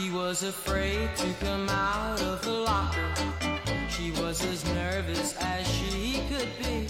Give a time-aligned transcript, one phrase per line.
[0.00, 3.12] She was afraid to come out of the locker.
[3.90, 6.88] She was as nervous as she could be.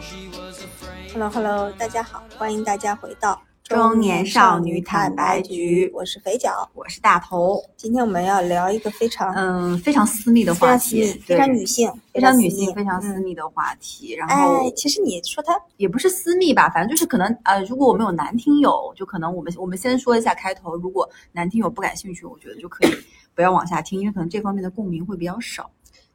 [0.00, 1.10] She was afraid.
[1.10, 6.70] Hello Hello，大家好，欢迎大家回到中年少女坦白局我是肥脚。
[6.74, 14.12] 我是大头，今天我们要聊一个非常、嗯，非常私密的话题，非常女性、非常女性、非常私嗯密的话题。
[14.12, 22.90] 然后哎，其实你说它也不是私密吧，反正就是可能呃，如果我们有男听友，就可能我们我们先说一下开头，如果男听友不感兴趣，我觉得就可以
[23.34, 25.70] 不要往下听，因为可能这方面的共鸣会比较少。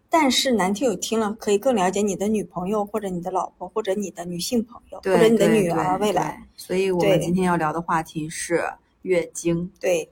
[0.10, 6.42] 但是男听友听了可以更了解你的女朋友或者你的老婆或者你的女性朋友，或者你的女儿未来。
[6.56, 8.64] 所以我们今天要聊的话题是
[9.02, 9.70] 月经。
[9.80, 10.10] 对，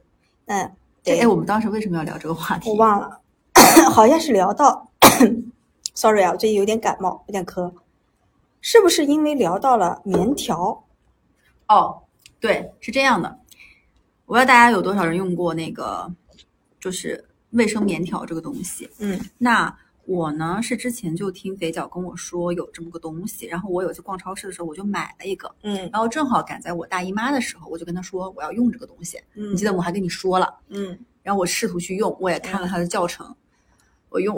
[0.48, 0.70] 嗯
[1.04, 2.70] 对，哎，我们当时为什么要聊这个话题？
[2.70, 3.20] 我忘了，
[3.92, 4.90] 好像是聊到，
[5.96, 7.72] sorry 啊，我最近有点感冒，有点咳，
[8.60, 10.84] 是不是因为聊到了棉条？
[11.68, 12.02] 哦，
[12.40, 13.40] 对，是这样的，
[14.26, 16.12] 我不知道大家有多少人用过那个，
[16.80, 18.90] 就是卫生棉条这个东西。
[19.00, 19.74] 嗯那
[20.06, 29.18] 我呢是之前就听肥脚跟我说有这么个东西，然后我有一次逛超市的时候我就买了一个，嗯然后正好赶在我大姨妈的时候，我就跟她说我要用这个东西。
[29.34, 33.36] 嗯，你记得我还跟你说了，嗯然后我试图去用，我也看了它的教程，
[34.10, 34.38] 我用，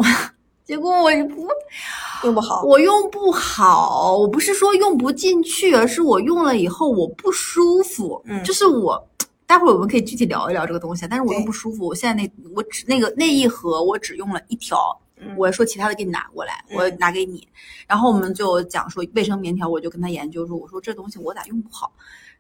[0.64, 1.48] 结果我不
[2.24, 8.22] 用不好，我用不好，我不是说用不进去，而是我用了以后我不舒服。
[8.26, 9.06] 嗯就是我，
[9.46, 11.86] 待会儿我们可以具体聊一聊这个东西，但是我用不舒服。
[11.86, 17.48] 我现在那我只那个那一盒我只用了一条，嗯我说其他的给你拿过来，我嗯拿给你。
[17.88, 21.92] 然后我们就讲说卫生棉条，我就跟他研究说，我说这东西我咋用不好。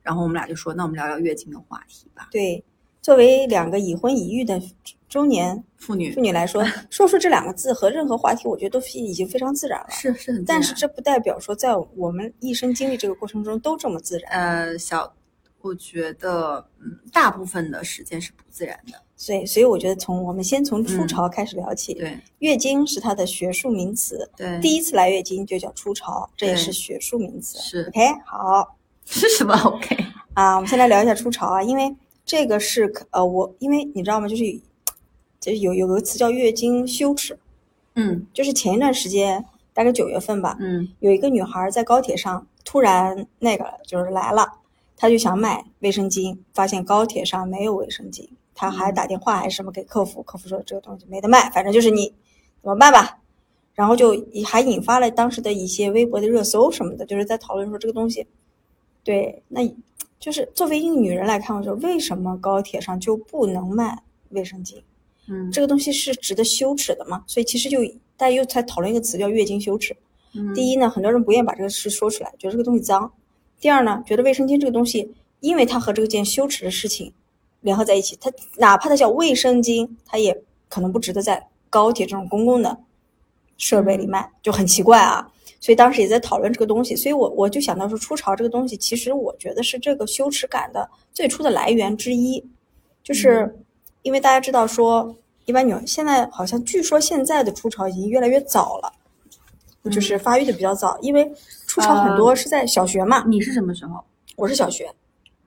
[0.03, 2.29] 然后我们俩就说，那我们聊聊月经的话题吧。
[2.31, 2.63] 对，
[3.01, 4.61] 作为两个已婚已育的
[5.09, 9.87] 中年妇女妇女来说， 说出这两个字和任何话题，我觉得都是已经非常自然了。
[9.89, 14.31] 是是很，但是这不代表说，在我们一生经历这个过程中都这么自然。
[14.31, 15.13] 呃小，
[15.61, 19.01] 我觉得嗯大部分的时间是不自然的。
[19.15, 21.93] 所以，所以我觉得从我们先从初嗯潮开始聊起。
[21.95, 27.57] 对月经是它的学术名词，对，第一次来月经就叫初潮，这也是学术名词。
[27.57, 29.97] 是 OK，好 是什么？OK，
[30.35, 34.27] 啊，我们先来聊一下初潮啊，因为这个是呃，我因为你知道吗？
[34.27, 34.43] 就是
[35.39, 37.39] 就是有有个词叫月经羞耻，
[37.95, 44.47] 嗯就是前一段时间，大概九月份吧，嗯有一个女孩在高铁上突然那个就是来了，
[44.97, 52.07] 她就想买卫生巾，发现高铁上没有卫生巾，他还打电话还是什么给客服，客服说这个东西没得卖，反正就是你
[52.61, 53.19] 怎么办吧。
[53.75, 58.25] 然后就还引发了当时的一些微博的热搜什么的，就是在讨论说这个东西，
[59.03, 59.61] 对，那
[60.19, 64.81] 就是作为一个女人来看，我说为什么高铁上就不能卖卫生巾？
[65.27, 67.23] 嗯，这个东西是值得羞耻的吗？
[67.27, 67.77] 所以其实就
[68.17, 69.95] 大家又在讨论一个词叫月经羞耻。
[70.33, 73.07] 嗯第一呢，很多人不愿意把这个事说出来，觉得这个东西脏；
[73.59, 77.11] 第二呢，觉得卫生巾这个东西，因为它和这件羞耻的事情
[77.61, 82.77] 联合在一起，它哪怕它叫卫生巾，它也可能不值得在高铁这种公共的
[83.57, 85.31] 设备里卖，就很奇怪啊。
[85.59, 92.43] 所以当时也在讨论这个东西，所以我我就想到说，初潮这个东西，其实我觉得是这个羞耻感的最初的来源之一，
[93.03, 93.57] 就是
[94.03, 95.15] 因为大家知道说，
[95.45, 98.93] 一般女现在好像据说现在的初潮已经越来越早了，
[99.89, 101.29] 就是发育的比较早，因为
[101.77, 104.03] 初潮很多是在小学嘛，你是什么时候？
[104.35, 104.91] 我是小学，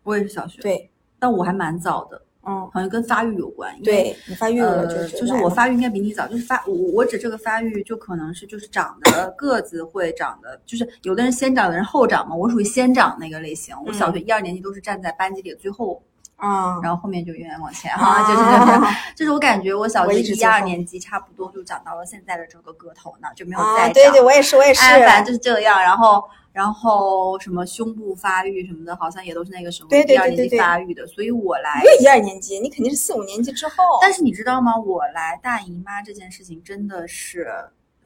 [0.04, 3.76] 我也是小学，，对，但我还蛮早的，嗯，好像跟发育有关。
[3.82, 13.74] 对你发育了就是我发育应该比你早，就是发我我指这个发育就可能是就是长的个子会长的，就是有的人先长，有的人后长嘛，我属于先长那个类型。
[13.84, 16.00] 我小学一二年级都是站在班级里最后，
[16.40, 23.92] 啊，然后后面就远远往前啊 哈，就是就是就是我感觉我小我学一二年级差不多就长到了现在的这个个头呢，就没有啊，再长。
[23.92, 25.80] 对对，我也是，我也是，哎，反正就是这样。
[25.80, 31.06] 然后，然后什么胸部发育什么的，好像也都是那个时候一二年级发育的。
[31.06, 34.76] 所以我来一二年级，你肯定是四五年级之后，但是你知道吗？
[34.76, 37.48] 我来大姨妈这件事情真的是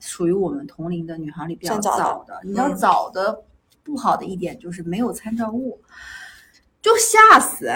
[0.01, 2.41] 属于我们同龄的女孩里比较早的早的。
[2.43, 3.43] 你知道嗯早的
[3.85, 5.81] 不好的一点就是没有参照物，
[6.83, 7.71] 就吓死。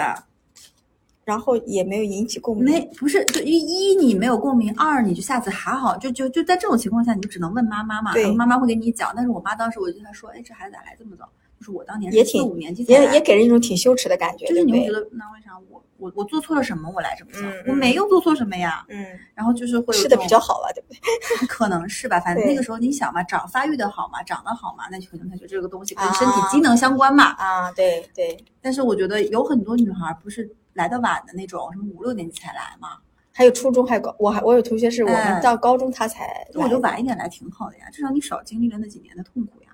[1.29, 9.13] 然后也没有引起共没鸣，不是，就一一你没有共鸣，二你就下次还好，就就就在这种情况下，你就只能问妈妈嘛，对然后妈妈会给你讲。
[9.15, 11.29] 但是我妈当时我就跟她说，哎，这孩子咋来这么早？
[11.59, 14.91] 就是我当年也挺是五年级也也给人一种挺羞耻的感觉，就是你会觉？
[14.91, 17.39] 得那为啥我我我做错了什么我来这么早？
[17.41, 18.83] 嗯我没有做错什么呀。
[18.89, 19.05] 嗯，
[19.35, 20.99] 然后就是会有吃的比较好吧，对不对？
[21.47, 27.25] 可能是吧，反正那个时候你想嘛，长发育的好嘛，长得好嘛，那就可能他就这个东西跟啊身体机能相关嘛。
[27.33, 32.97] 啊，对对，但是我觉得有很多女孩不是来的晚的那种，什么五六年级才来嘛，
[33.31, 39.69] 还有初中，还有高，我还我有同学是我们哎到高中他才那我就来晚一点来挺好的呀，至少你少经历了那几年的痛苦呀。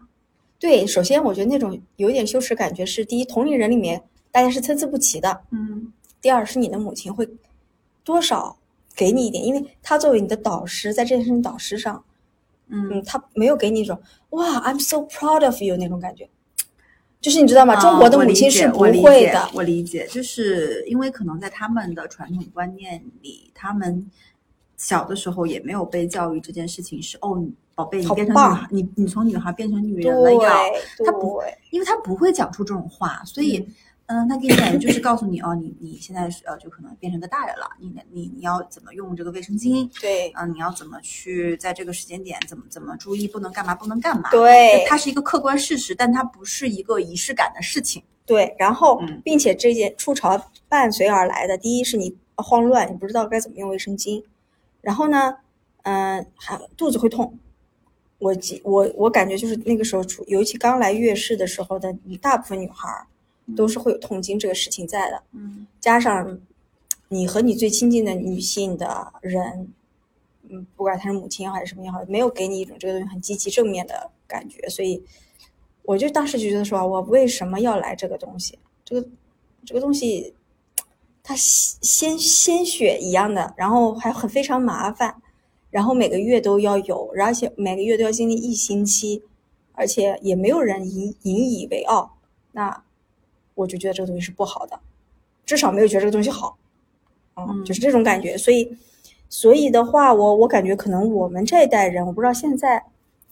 [0.57, 4.01] 对，首先我觉得那种有一点羞耻感觉是，第一，同龄人里面
[4.31, 5.91] 大家是参差不齐的；嗯。
[6.21, 7.29] 第二是你的母亲会
[8.03, 8.57] 多少
[8.95, 12.03] 给你一点，因为他作为你的导师，在这件事情导师上，
[12.67, 12.89] 嗯。
[12.93, 14.01] 嗯，他没有给你一种
[14.31, 16.27] 哇，I'm so proud of you 那种感觉，
[17.25, 17.75] 就是你知道吗？
[17.77, 18.91] 中国的母亲是不会
[19.33, 24.05] 的，我理解，就是因为可能在他们的传统观念里，他们
[24.77, 27.43] 小的时候也没有被教育这件事情是哦，
[27.73, 30.53] 宝贝，你变成女孩，你你从女孩变成女人了要，
[31.03, 33.57] 他不会，因为他不会讲出这种话，所以。
[33.57, 33.73] 嗯
[34.07, 39.89] 嗯，他给你感觉就是告诉你哦，你你现在是呃，就可能变成个大人了，你你你要怎么用这个卫生巾？
[39.99, 44.29] 对啊、你要怎么去在这个时间点怎么怎么注意，不能干嘛，不能干嘛？
[44.29, 48.03] 对它是一个客观事实，但它不是一个仪式感的事情。
[48.27, 54.23] 对，然后嗯并且这件初潮伴随而来的，第一是你慌乱，你不知道该怎么用卫生巾，
[54.81, 55.35] 然后呢，
[55.83, 57.39] 嗯、还肚子会痛。
[58.19, 61.91] 我记我我感觉就是那个时候出，尤其刚来月事的时候的，
[62.21, 63.05] 大部分女孩儿
[63.55, 65.21] 都是会有痛经这个事情在的。
[65.33, 66.39] 嗯加上
[67.09, 69.71] 你和你最亲近的女性的人，
[70.49, 75.03] 嗯，不管她是母亲还是什么也好，没有给你一种这个东西很积极正面的感觉，所以
[75.83, 78.57] 我就当时就觉得说，我为什么要来这个东西？
[78.83, 79.07] 这个
[79.63, 80.33] 这个东西，
[81.21, 85.15] 它鲜鲜鲜血一样的，然后还很非常麻烦，
[85.69, 89.21] 然后每个月都要有，而且每个月都要经历一星期，
[89.73, 92.17] 而且也没有人引引以为傲，
[92.51, 92.83] 那
[93.55, 94.79] 我就觉得这个东西是不好的。
[95.45, 96.57] 至少没有觉得这个东西好，
[97.33, 98.37] 啊、嗯就是这种感觉。
[98.37, 98.77] 所以，
[99.29, 102.83] 所以的话，我我感觉可能我们这一代人，我不知道现在，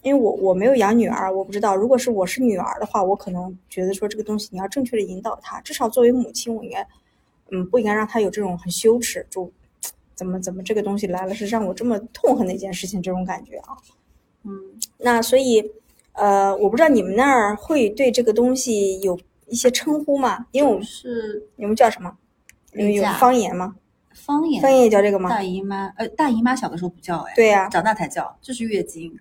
[0.02, 1.74] 因为我我没有养女儿，我不知道。
[1.74, 6.86] 如果是我是女儿的话，我可能觉得说这个东西你要正确的引导她，至少作为母亲，我应该，
[7.50, 9.50] 嗯，不应该让她有这种很羞耻，就
[10.14, 13.76] 怎么怎么这个东西来了是让我这么痛恨的一件事情这种感觉啊。
[14.44, 14.52] 嗯，
[14.98, 15.68] 那所以，
[16.12, 19.18] 呃，我不知道你们那儿会对这个东西有
[19.54, 20.44] 一些称呼嘛？
[20.50, 22.12] 因为我们是你们叫什么？
[22.72, 23.76] 有方言吗？
[24.12, 25.30] 方言，方言也叫这个吗？
[25.30, 29.16] 大姨妈，呃，大姨妈小的时候不叫哎，对呀、长大才叫，就是月经，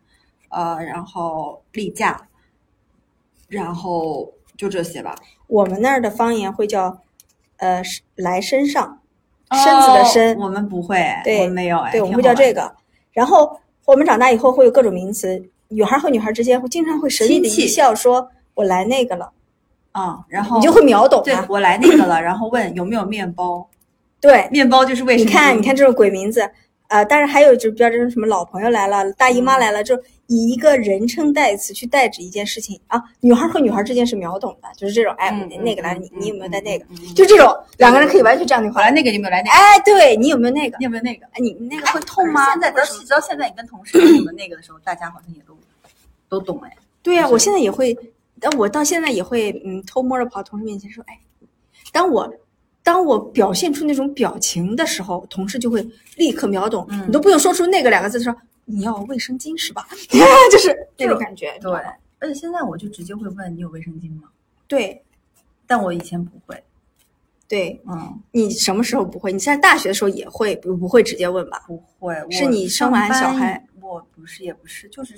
[0.49, 2.19] 呃，然后例假，
[3.47, 5.15] 然后就这些吧。
[5.45, 6.99] 我们那儿的方言会叫，
[7.57, 7.83] 呃，
[8.15, 8.99] 来身上，
[9.51, 12.75] 身子的身，哦我们不会哎，对我们没有哎，对，我们会叫这个。
[13.11, 19.31] 然后我们长大以后会有各种名词，女孩和女孩之间会经常会神秘的一笑，说我来那个了，
[19.93, 21.41] 啊、然后你就会秒懂它。
[21.41, 23.65] 对我来那个了，然后问有没有面包，
[24.19, 25.29] 对，面包就是为什么。
[25.29, 26.49] 你看，你看这种鬼名字，
[26.89, 29.95] 呃，但是还有就比较这种什么老朋友来了，大姨妈来了，就
[30.27, 33.01] 以一个人称代词去代指一件事情啊。
[33.21, 36.85] 女孩和女孩之间是秒懂的，就是这种，哎，嗯那个来，嗯你你有没有带那个？
[37.15, 38.81] 就这种，两个人可以完全这样对话。
[38.81, 39.51] 来那个，你有没有来那个？
[39.51, 40.77] 哎，对你有没有那个？
[40.79, 41.25] 你有没有那个？
[41.33, 42.51] 哎，你那个会痛吗？
[42.53, 42.77] 现在到
[43.09, 45.55] 到现在，你跟同事说什么那个的时候，大家好像也都
[46.29, 46.75] 都懂哎。
[47.01, 47.93] 对呀、就是我现在也会，
[48.43, 51.17] 但我到现在也会，嗯，偷摸的跑同事面前说，哎，
[51.93, 52.31] 当我
[52.83, 55.81] 当我表现出那种表情的时候，同事就会
[56.17, 58.35] 立刻秒懂，嗯你都不用说出那个两个字，说
[58.65, 59.87] 你要卫生巾是吧？
[60.51, 61.71] 就是那种感觉，对，
[62.19, 64.29] 而且现在我就直接会问你有卫生巾吗？
[64.67, 65.01] 对
[65.65, 66.61] 但我以前不会，
[67.47, 69.31] 对，嗯，你什么时候不会？
[69.31, 71.63] 你现在大学的时候也会不不会直接问吧？
[71.67, 72.13] 不会。
[72.29, 73.65] 是你生完小孩？
[73.81, 75.15] 我不是，也不是，就是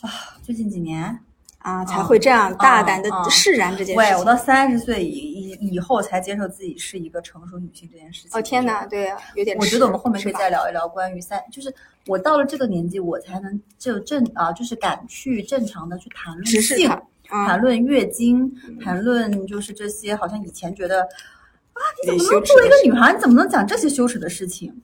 [0.00, 0.10] 啊，
[0.42, 1.18] 最近几年，
[1.62, 4.18] 啊，才会这样大胆的释然这件事喂，情。
[4.18, 8.30] 我到三十岁以以以后才接受自己是一个成熟女性这件事情。
[8.32, 9.56] 哦天哪，对呀、有点。
[9.58, 11.72] 我觉得我们后面可以再聊一聊关于三，就是
[12.06, 16.90] 我到了这个年纪，我才能就正啊，就是敢去正常的去谈论性
[17.24, 18.52] 谈论月经，
[18.82, 24.82] 谈论就是这些，好像以前觉得啊，你怎么能作为一个女孩，你怎么能讲这些羞耻的事情？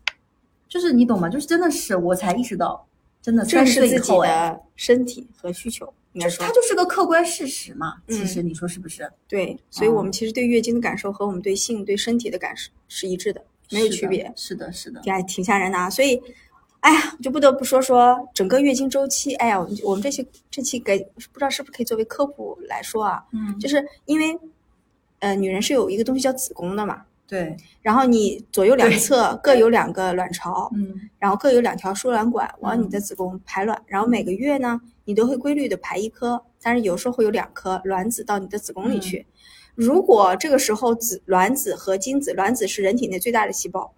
[0.68, 1.28] 就是你懂吗？
[1.28, 2.86] 就是真的是我才意识到，
[3.20, 7.94] 真的正三十视自己岁以后，哎，的身体和需求，应该说它就是个客观事实嘛。
[8.06, 9.10] 嗯其实你说是不是？
[9.28, 15.00] 对，所以嗯我们其实对月经的感受和我们对性、对身体的感受是一致的，没有区别，是的，是的。
[15.00, 15.88] 挺还挺吓人的啊。
[15.90, 16.20] 所以，
[16.80, 19.34] 哎呀，就不得不说说整个月经周期。
[19.34, 20.98] 哎呀，我们我们这期这期给
[21.32, 24.38] 不知道是不是可以作为科普来说啊，嗯，就是因为
[25.20, 39.26] 呃，女人是有一个东西叫子宫的嘛，对，然后你左右两侧 各有两个卵巢，嗯然后各有两条输卵管往嗯你的子宫排卵，然后每个月呢，你都会规律的排一颗，但是有时候会有两颗卵子到你的子宫里去。
[39.74, 43.92] 如果这个时候子卵子和精子，卵子是人体内最大的细胞，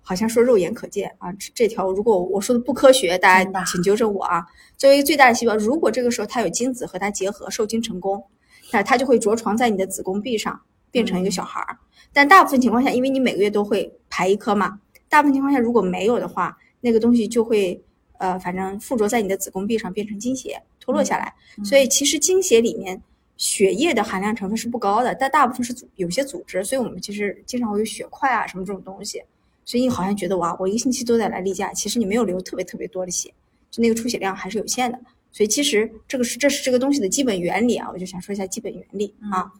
[0.00, 4.46] 好像说肉眼可见啊，这这条如果我说的不科学，大家请纠正我啊。
[4.78, 8.24] 作为最大的细胞，如果这个时候它有精子和它结合受精成功，
[8.72, 10.58] 那它就会着床在你的子宫壁上，
[10.90, 11.76] 变成一个小孩儿。
[12.12, 17.80] 但大部分情况下，因为你每个月都会排一颗嘛，大部分情况下如果没有的话，那个东西就会
[18.18, 21.32] 呃，反正附着在你的子宫壁上变成经血脱落下来。
[21.58, 23.00] 嗯所以其实经血里面
[23.36, 29.22] 血液的含量成分是不高的，但大部分是组有些组织，所以我们其实经常会有血块啊什么这种东西。
[29.64, 33.32] 所以你好像觉得哇，我一个星期都在来例假，其实你没有流特别特别多的血，
[33.70, 34.98] 就那个出血量还是有限的。
[35.32, 39.50] 所以其实这个是这是这个东西的基本原理啊，我就想说一下基本原理啊。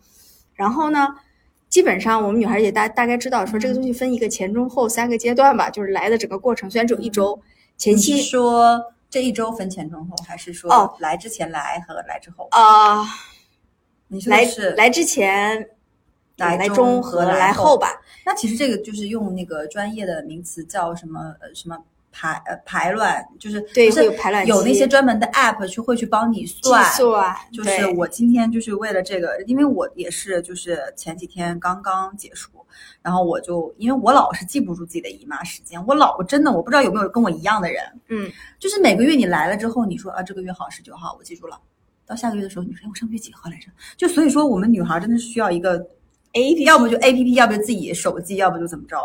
[0.54, 1.08] 然后呢，
[1.70, 7.40] 基本上我们女孩也大大概知道说这个东西分一个前中后三个阶段吧，就是来的整个过程虽然只有一周，
[7.78, 12.48] 前你期是说这一周分前中后，还是说哦来之前来和来之后？
[12.50, 13.06] 啊、
[14.08, 15.70] 你说来是来之前。
[16.36, 21.76] 来来中和来后吧，那其实这个就是用那个专业的名词叫什么呃什么
[22.12, 26.84] 排呃排卵，就是对是有排卵有那些专门的 app 去会去帮你算。
[27.52, 32.50] 就是我今天就是为了这个，因为我也是就是前几天刚刚结束，
[33.02, 41.58] 然后我就因为我老是记不住自己的姨妈时间，我老我真的我不知道有没有跟我一样的人，嗯， 就是每个月你来了之后，你说啊这个月好十九号，我记住了。
[42.06, 43.68] 到下个月的时候，你说哎我上个月几号来着？
[43.96, 45.74] 就所以说我们女孩真的是需要一个
[46.32, 48.96] A P 要不就 A P P，要不就自己手机，要不就怎么着。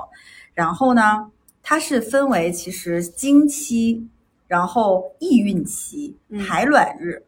[0.56, 1.30] 然后呢，
[1.68, 4.08] 它是分为其实经期，
[4.46, 7.24] 然后易孕期、嗯排卵日，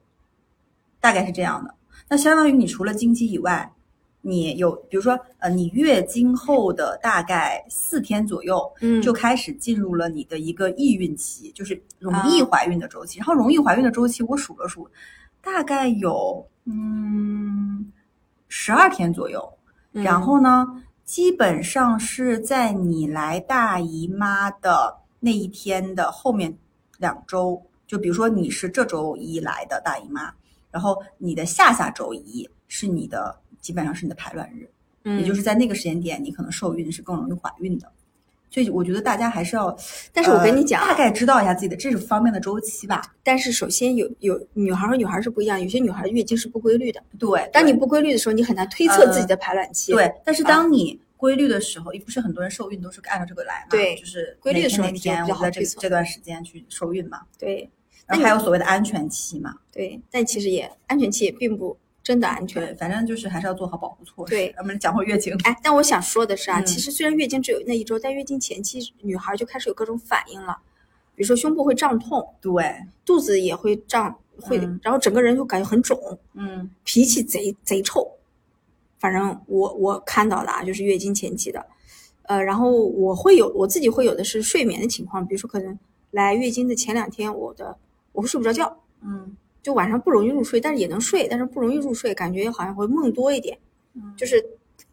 [0.99, 1.73] 大概是这样的。
[2.07, 3.73] 那相当于你除了经期以外，
[4.21, 13.17] 你有比如说呃，你月经后的大概四天左右，嗯就开始进入了你的一个易孕期，就是容易啊怀孕的周期。
[13.17, 14.87] 然后容易怀孕的周期，我数了数，
[15.41, 17.91] 大概有嗯
[18.47, 19.51] 十二天左右。
[19.93, 26.55] 嗯然后呢，基本上是在你来大姨妈的那一天的后面
[26.97, 30.33] 两周，就比如说你是这周一来的大姨妈，
[30.69, 34.69] 然后你的下下周一是你的，基本上是你的排卵日，
[35.05, 37.89] 嗯也就是在那个时间点，你可能受孕是更容易怀孕的。
[38.49, 39.75] 所以我觉得大家还是要，
[40.13, 43.01] 但是我跟你呃讲啊大概知道一下自己的这方面的周期吧。
[43.23, 47.03] 但是首先有有女孩和女孩是不一样，有些女孩月经是不规律的。
[47.19, 49.91] 对，当你不规律的时候，你很难推测自己的排卵期。
[49.91, 57.69] 对，但是啊当你规律的时候，也不是很多人受孕都是按照这个来嘛，对就是规律的时候哪你就比较天哪天我在这这段时间去受孕嘛，对
[58.05, 61.77] 然后还有所谓的安全期嘛，对，但其实也安全期也并不
[62.07, 62.77] 真的安对，全。
[62.77, 64.33] 反正就是还是要做好保护措施。
[64.33, 70.57] 对我们讲回月经，哎，但我想说的是啊，嗯其实虽然月经只有那一周，但月经前期女孩就开始有各种反应了，
[71.15, 72.73] 比如说胸部会胀痛，对，
[73.03, 75.99] 肚子也会胀，会，嗯然后整个人就感觉很肿，
[76.33, 78.09] 嗯脾气贼贼臭。
[78.99, 81.65] 反正我我看到的啊，就是月经前期的，
[82.23, 85.77] 呃，然后我会有我自己会有的是睡眠的情况，比如说可能
[86.11, 87.77] 来月经的前两天，我的
[88.13, 93.57] 我会睡不着觉，嗯就晚上不容易入睡，但是也能睡，但是不容易入睡，感觉好像会梦多一点，
[93.93, 94.13] 嗯。
[94.15, 94.43] 就是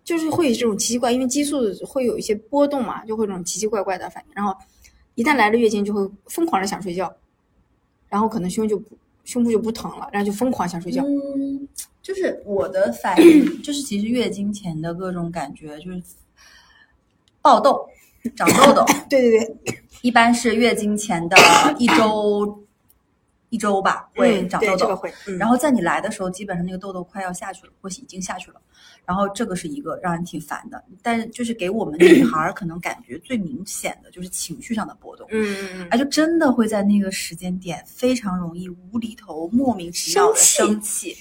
[0.03, 4.55] 就是会有这种奇奇怪，因为激素会有一些波动嘛，就会这种奇奇怪怪的反应，然后
[5.15, 7.15] 一旦来了月经，就会疯狂的想睡觉，
[8.09, 11.67] 然后可能胸就不胸部就不疼了，然后就疯狂想睡觉，嗯，
[12.03, 16.03] 就是我的反应，就是其实月经前的各种感觉就是
[17.41, 17.89] 爆痘、
[18.37, 21.37] 长痘痘， 对对对，一般是月经前的
[21.79, 22.64] 一周
[23.55, 25.39] 一周吧会嗯长痘痘对这个。
[25.39, 28.61] 然后在你来的时候，基本上那个痘痘快要下去了，或是已经下去了。
[29.07, 41.17] 然后这个是一个让人挺烦的，但是就是给我们女孩儿可能感觉最明显的就是情绪上的波动，嗯哎，就真的会在那个时间点非常容易无厘头、莫名其妙的生生气。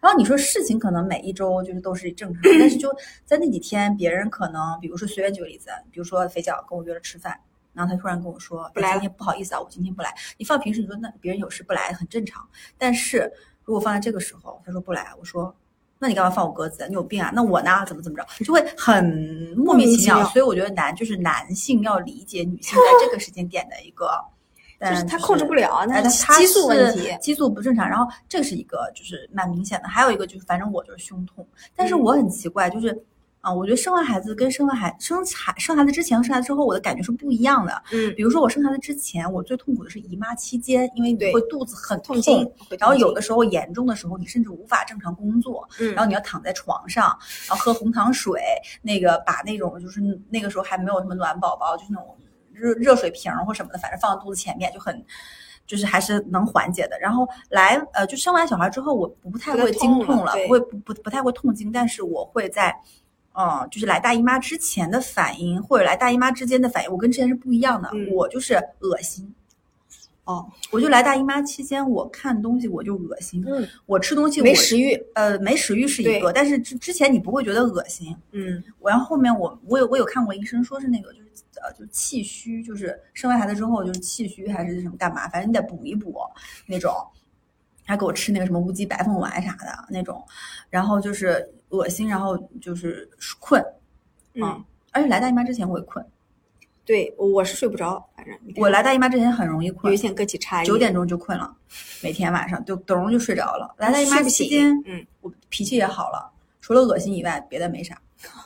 [0.00, 7.40] 然后你说事情可能每一周就是都是正常，但是就在那几天，别人可能比如说随便举个例子，比如说肥脚跟我约了吃饭，
[7.74, 10.14] 然后他突然跟我说，不来哎今天不好意思啊，我今天不来。
[10.38, 13.30] 你放平时你说那别人有事不来很正常，但是
[13.64, 15.54] 如果放在这个时候，他说不来，我说。
[15.96, 16.86] 那你干嘛放我鸽子？
[16.88, 17.30] 你有病啊？
[17.34, 17.82] 那我呢？
[17.86, 18.26] 怎么怎么着？
[18.44, 20.22] 就会很莫名其妙。
[20.26, 24.10] 所以我觉得男就是男性要理解女性在 这个时间点的一个，
[24.80, 27.88] 就是他控制不了哎，那他他激素问题激素不正常。
[27.88, 33.02] 然后这是一个就是蛮明显的，还有一个就是反正我就是胸痛，但是嗯我很奇怪，就是
[33.44, 37.82] 啊、我觉得生完孩子跟生完孩生孩生孩子之前和生孩子之后，我的感觉是不一样的。
[37.92, 42.16] 嗯比如说我生孩子之前，我最痛苦的是姨妈期间，因为你会肚子很痛
[42.78, 47.04] 然后有的时候严重的时候，你甚至无法正常工作，嗯然后你要躺在床上，
[47.46, 48.40] 然后喝红糖水，
[48.80, 52.16] 那个把那种就是那个时候还没有什么暖宝宝，就是那种
[52.50, 55.04] 热热水瓶或什么的，反正放在肚子前面就很。
[55.66, 62.76] 就是还是能缓解的，然后来呃，就生完小孩之后，我不太会经痛了，痛了不会不不不太会痛经，但是我会在，
[63.36, 69.34] 嗯，就是来大姨妈之前的反应或者来大姨妈之间的反应，我跟之前是不一样的，嗯我就是恶心，
[70.24, 78.16] 哦，我就来大姨妈期间，我看东西我就恶心，嗯，我吃东西我没食欲，呃，没食欲是一个，但是之之前你不会觉得恶心。
[78.30, 86.14] 嗯我然后后面我我有我有看过医生说是那个就是呃就气虚，就是生完孩子之后就是气虚还是什么干嘛，反正你得补一补
[86.66, 86.94] 那种。
[87.86, 90.24] 还给我吃那个什么乌鸡白凤丸啥的那种，
[90.70, 93.64] 然后就是恶心，然后就是困，
[94.34, 96.04] 嗯，而且来大姨妈之前我也困，
[96.84, 99.96] 对，我我是睡不着，反正我来大姨妈之前很容易有困
[100.64, 101.54] 九点钟就困了，
[102.02, 103.74] 每天晚上就咚就睡着了。
[103.78, 107.94] 来大姨妈期间，嗯，我脾气也好了，除了恶心以外，别的没啥。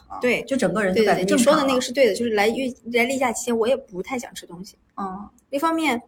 [0.08, 4.76] 啊对就整个人就对对对，感觉你说的那个是对的，就是来月来例假期间，我也不太想吃东西。
[4.96, 6.02] 嗯，一方面，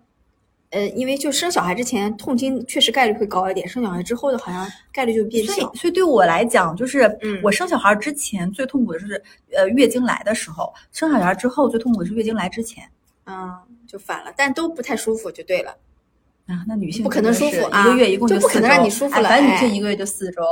[0.71, 5.75] 呃，因为就生小孩之前痛经确实概率会高一点，生小孩之后的好像概率就变所以小。
[5.75, 9.23] 所以对我来讲，就是嗯我生小孩之前最痛苦的就是
[9.53, 12.85] 呃月经来的时候，生小孩之后最痛苦的是月经来之前。
[13.27, 13.53] 嗯，
[13.87, 15.77] 就反了，但都不太舒服就对了。
[16.47, 20.43] 啊，那女性不可能舒服啊一个月一共就不可能让你舒服了哎反正女哎性一个月就四周，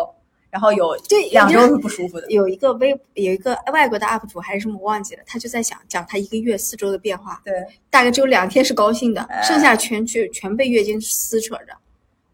[0.50, 2.30] 然后有这两周是是不舒服的。
[2.30, 7.54] 有一个微有一个外国的 UP 主还是什么我忘记了，他就在想讲他一个月四周的变化，对，
[7.90, 11.76] 大概只有两天是高兴的，哎剩下全去全被月经撕扯着。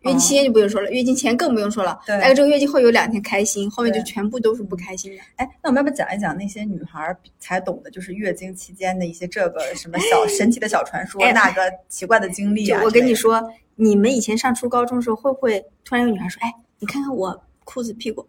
[0.02, 1.98] 月经期间就不用说了，月经前更不用说了。
[2.06, 5.22] 大概这个月经后有两天开心，后面就全部都是不开心的。
[5.36, 13.42] 哎，那我们要不要讲一讲那些女孩才懂的，就是月经期间的一些这个什么小 神奇的小传说，哎那个奇怪的经历我跟你，说，
[13.76, 18.26] 你们以前上初高中的时候，会不会突然有女孩说：“哎，你看看我裤子屁股，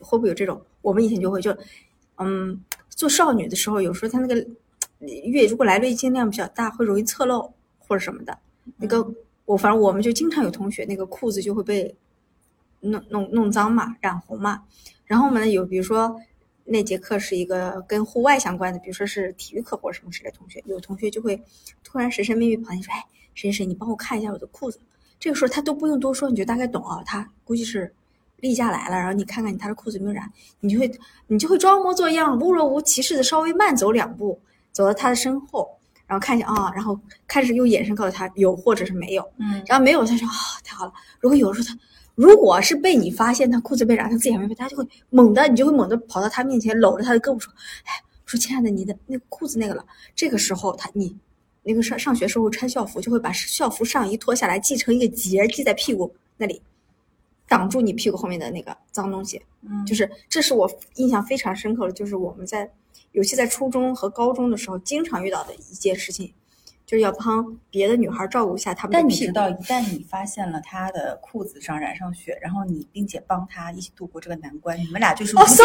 [0.00, 1.56] 会不会有这种？”我们以前就会就，
[2.16, 2.60] 嗯，
[2.90, 4.34] 做少女的时候，有时候她那个
[5.24, 8.38] 月如果来月经量比较大，会容易侧漏或者什么的。
[8.76, 9.06] 那个
[9.44, 11.94] 我反正我们就经常有同学那个裤子就会被
[12.80, 14.62] 弄弄弄脏嘛，染红嘛。
[15.04, 16.20] 然后我们呢有比如说
[16.64, 21.40] 那节课是一个跟户外相关的，比如说是体育课或者什么之类同学，有同学就会
[21.84, 24.80] 突然神神秘秘跑进去说：“哎，谁谁谁，你帮我看一下我的裤子。”
[25.20, 27.92] 这个时候他都不用多说，你就大概懂啊，他估计是
[28.40, 30.90] 例假来了，然后你看看你他的裤子有没有染，你就会
[31.26, 34.38] 你就会装模作样、若无其事的稍微慢走两步，
[34.72, 35.68] 走到他的身后，
[36.06, 41.80] 然后看一下啊，然后开始用眼神告诉他有或者是没有，嗯，然后没有他说啊、太好了，如果有的时候他
[42.14, 47.52] 如果是被你发现他裤子被染，他自己还没被，他就会猛的，你就会猛地跑到他面前，搂着他的胳膊说
[47.84, 47.92] ：“哎，
[48.24, 49.84] 说亲爱的，你的那个裤子那个了。”
[50.16, 51.14] 这个时候他你
[51.62, 56.62] 那个上上学时候穿校服，就会把校服上衣脱下来系成一个结，系在屁股那里，
[57.48, 59.40] 挡住你屁股后面的那个脏东西。
[59.68, 62.70] 嗯就是这是我印象非常深刻的，就是我们在
[63.12, 66.32] 尤其在初中和高中的时候经常遇到的一件事情，
[66.86, 69.32] 就是要帮别的女孩照顾一下她们的屁股。
[69.34, 75.38] 但你知道，一旦你发现了她的裤子上染上血，然后你并且帮她一起度过这个难关，你们俩就是 so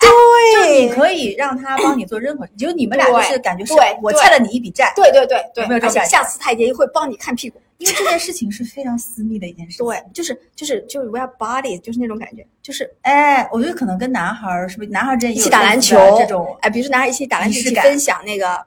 [0.00, 0.08] 对。
[0.52, 3.72] 就你可以让她帮你做任何，就你们俩就是感觉是
[4.02, 4.92] 我欠了你一笔债。
[4.96, 7.60] 对对对对，而且有没有这种感觉下次他也会帮你看屁股。
[7.82, 9.86] 因为这件事情是非常私密的一件事情。
[9.86, 18.64] 对，就是就是就是 we are body，就是那种感觉，就是哎，我觉得可能跟男孩儿是不是男孩儿之间一起打篮球这种，哎，比如说男孩一起打篮球，一起分享那个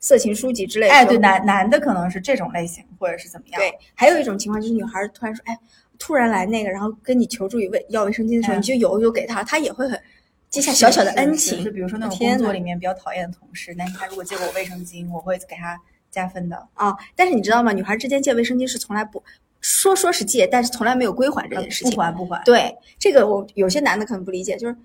[0.00, 0.92] 色情书籍之类的。
[0.92, 3.60] 哎，对，男男的可能是这种类型，或者是怎么样？
[3.60, 5.58] 对，还有一种情况就是女孩突然说，哎，
[5.98, 10.00] 突然来那个，然后跟你求助于卫要卫生巾的时候，嗯你就有有给他，他也会很
[10.50, 11.56] 记下小小的恩情。
[11.56, 15.78] 是是是比如说那种工作里面比较讨厌的同事，但是他如果借过我卫生巾，我会给他
[16.10, 16.68] 加分的。
[16.74, 17.72] 啊，但是你知道吗？
[17.72, 19.22] 女孩之间借卫生巾是从来不
[19.60, 22.00] 说说是借，但是从来没有归还这件事情不。
[22.00, 24.76] 还不还，对，这个我有些男的可能不理解，就是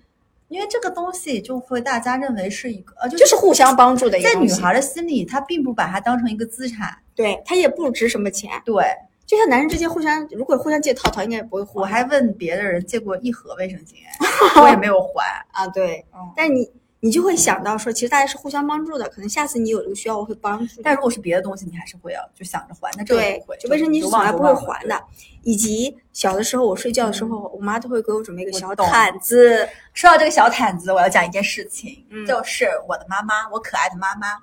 [0.48, 4.30] 因为这个东西就会大家认为是一个呃，就就是互相帮助的一个。
[4.30, 6.98] 在女孩的心里，她并不把它当成一个资产。
[7.16, 8.84] 对她也不值什么钱，对，
[9.26, 11.72] 就像男人之间互相，如果互相借套套，应该也不会还。
[11.76, 15.24] 我还问别的人借过一盒卫生巾，我也没有还。
[15.54, 16.70] 啊，对，嗯但你
[17.04, 20.82] 你就会想到说，其实大家是互相帮助的，可能下次你有这个需要，我会帮助。
[20.82, 22.90] 但如果是别的东西，你还是会要就想着还。
[22.96, 25.04] 那这个对不会，，就卫生巾从来不会还的。
[25.42, 29.68] 以及小的时候，我睡觉的时候，我妈都会给我准备一个小毯子。
[29.94, 34.38] 说到这个小毯子，我要讲一件事情，嗯就是我的妈妈，我可爱的妈妈，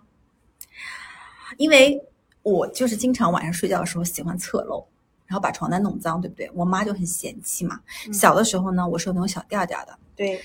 [1.56, 1.98] 因为
[2.42, 4.86] 我就是经常晚上睡觉的时候喜欢侧漏，
[5.26, 6.50] 然后把床单弄脏，对不对？
[6.54, 7.80] 我妈就很嫌弃嘛。
[8.06, 10.38] 嗯小的时候呢，我是有那种小垫垫的，对，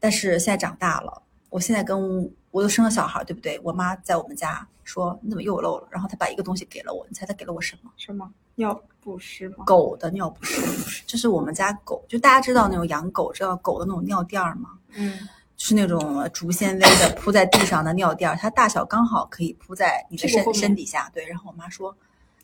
[0.00, 3.60] 但是现在长大了，我现在跟我都生了小孩，对不对？
[3.62, 7.90] 我妈在我们家说你怎么又漏了，然后她把一个东西给了我，你猜她给了我什么？
[7.96, 9.64] 什么尿不湿吗？
[9.66, 10.60] 狗的尿不湿，
[11.06, 14.70] 这是我们家狗，就大家知道那种养狗知道狗的那种尿垫儿吗？
[14.94, 15.18] 嗯，
[15.56, 21.10] 就是那种竹纤维的铺在地上的尿垫儿，它大小刚好可以铺在你的身身底下。
[21.14, 21.96] 对，然后我妈说，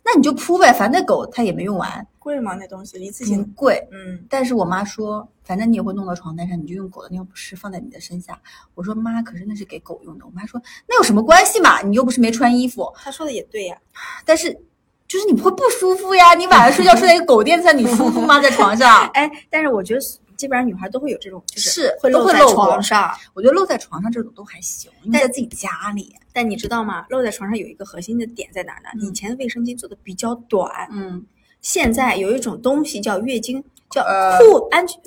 [0.09, 2.55] 那你就铺呗，反正那狗它也没用完，贵吗？
[2.55, 3.53] 那东西一次不性？
[3.57, 3.85] 贵。
[3.91, 8.41] 嗯，但是我妈说，反正你也会弄到床单上，你就用狗的尿不湿放在你的身下。
[8.77, 10.25] 我说妈，可是那是给狗用的。
[10.25, 12.89] 我妈说那有什么关系嘛，你又不是没穿衣服。
[12.95, 13.77] 她说的也对呀。
[14.25, 14.57] 但是
[15.09, 18.39] 就是你会不舒服呀，你晚上睡觉睡在一个狗垫子上，你舒服吗？
[18.41, 19.09] 在床上？
[19.13, 20.01] 哎，但是我觉得
[20.37, 23.13] 基本上女孩都会有这种，就是会都露在床上。
[23.35, 26.15] 我觉得露在床上这种都还行，因为在自己家里。
[26.33, 27.07] 但你知道吗？
[27.09, 28.91] 露在床上有一个核心的点在哪儿呢？
[28.95, 31.25] 嗯以前的卫生巾做的比较短，嗯，
[31.63, 35.01] 现在有一种东西叫月经，叫呃护安全。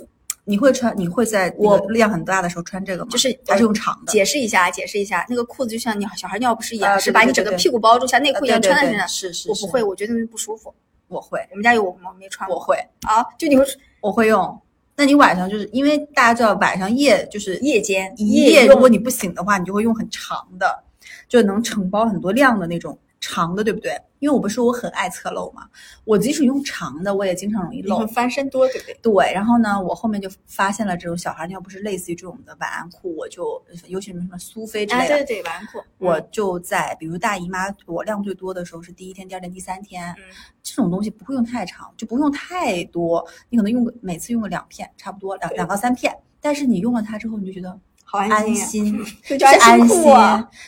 [0.46, 0.92] 你会穿？
[0.98, 3.10] 你会在我我量很大的时候穿这个吗？
[3.12, 4.12] 就是还是用长的？
[4.12, 9.08] 解释一下，解释一下，那个裤子就像你小孩尿不湿一样，啊是把你整个屁股包住，像内裤一样穿在身上。
[9.08, 10.74] 是是是我不会，我觉得那不舒服。
[11.08, 12.56] 我会，我们家有，我我没穿过。
[12.56, 13.64] 我会，啊，就你会
[14.02, 14.60] 我会用。
[15.00, 20.84] 那你晚上就是因为大家知道晚上夜就是夜间一夜夜如果你不醒的话，你就会用很长的，
[21.30, 23.94] 就能承包很多量的那种长的，对不对？
[24.20, 25.68] 因为我不是我很爱侧漏嘛，
[26.04, 28.06] 我即使用长的，我也经常容易漏。
[28.08, 29.00] 翻身多，对不对？
[29.02, 35.80] 对，然后呢，我后面就发现了这种小孩尿不湿类似于这种的晚安裤，我就尤其是什么苏菲之啊，类的，对对对，晚安裤。
[35.98, 40.24] 我嗯就在比如大姨妈，我量最多的时候是第一天、第二天、第三天，嗯
[40.62, 46.16] 这种东西不会用太长，就不用太多，你可能用个每次用个两片，差不多两两到三片。
[46.42, 47.80] 但是你用了它之后，你就觉得
[48.12, 50.04] 好安安心 就是安安心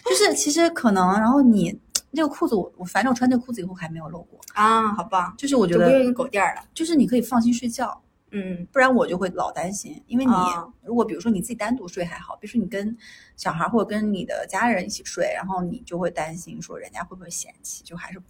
[0.05, 1.75] 就是其实可能，然后你
[2.13, 6.61] 这个裤子我我反正我穿这个裤子以后还没有漏过，啊，好棒，就是我觉得不用用狗垫儿了。
[6.73, 7.99] 就是你可以放心睡觉，
[8.29, 12.95] 嗯，不然我就会老担心，因为你、啊如果比如说你自己单独睡还好，比如说你跟
[13.37, 18.21] 小孩或者跟你的家人一起睡，然后你就会担心说人家会不会嫌弃，就还是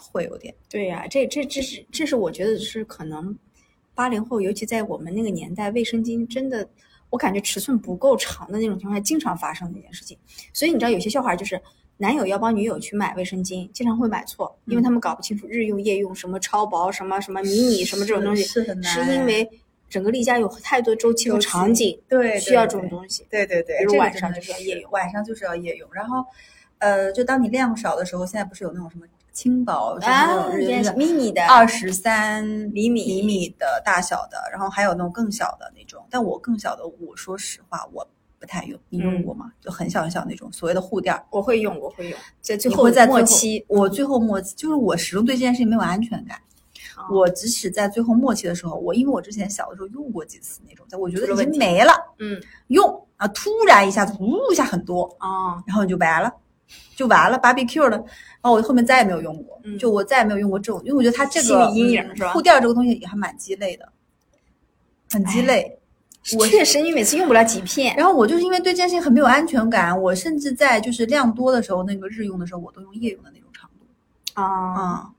[0.00, 3.36] 会有点对呀、这这这是这是我觉得是可能
[3.94, 6.66] 八零后，尤其在我们那个年代，卫生巾真的，
[7.10, 10.18] 我感觉尺寸不够长的那种情况下，经常发生的一件事情。
[10.52, 11.60] 所以你知道，有些笑话就是
[11.96, 19.48] 男友要帮女友去买卫生巾，经常会买错，因为他们搞不清楚日用、夜用，什么超薄、什么什么迷你、什么这种东西，是很难是因为
[19.88, 23.26] 整个例假有太多周期和场景，对需要这种东西。
[23.30, 25.88] 对对对，比如晚上就是要夜用晚上就是要夜用。
[25.92, 26.22] 然后，
[26.78, 29.06] 呃，就当你量少的时候，现在不是有那种什么
[29.38, 36.04] 轻薄，什么那啊种日，yes，就是，mini 的二十三厘米厘米的大小的，然后还有那种更小的那种。
[36.10, 38.04] 但我更小的，我说实话，我
[38.40, 38.76] 不太用。
[38.88, 39.52] 你用嗯过吗？
[39.60, 41.24] 就很小很小那种所谓的护垫儿。
[41.30, 46.36] 我会用，我会用，在最后会在末期，我最后末期就是我始终对这件事情没有安全感。
[46.96, 56.28] 哦我即使在最后末期的时候，我因为我之前小的时候用过几次那种，但我觉得已经没了，嗯，用啊，突然一下子呜一下很多，啊，然后你就白了，
[56.96, 57.96] 就完了，barbecue 了。
[57.96, 63.88] 然后我后面再也没有用过，嗯就我再也没有用过这种，因为我觉得它这心个理阴影嗯是吧护垫儿这个东西也还蛮鸡肋的，
[65.10, 65.78] 很鸡肋。
[66.36, 73.86] 我确实，你每次用不了几片，然后我就是因为对这件事情很没有安全感，我甚至在就是量多的时候，那个日用的时候，我都用夜用的那种长度
[74.40, 75.10] 啊，啊、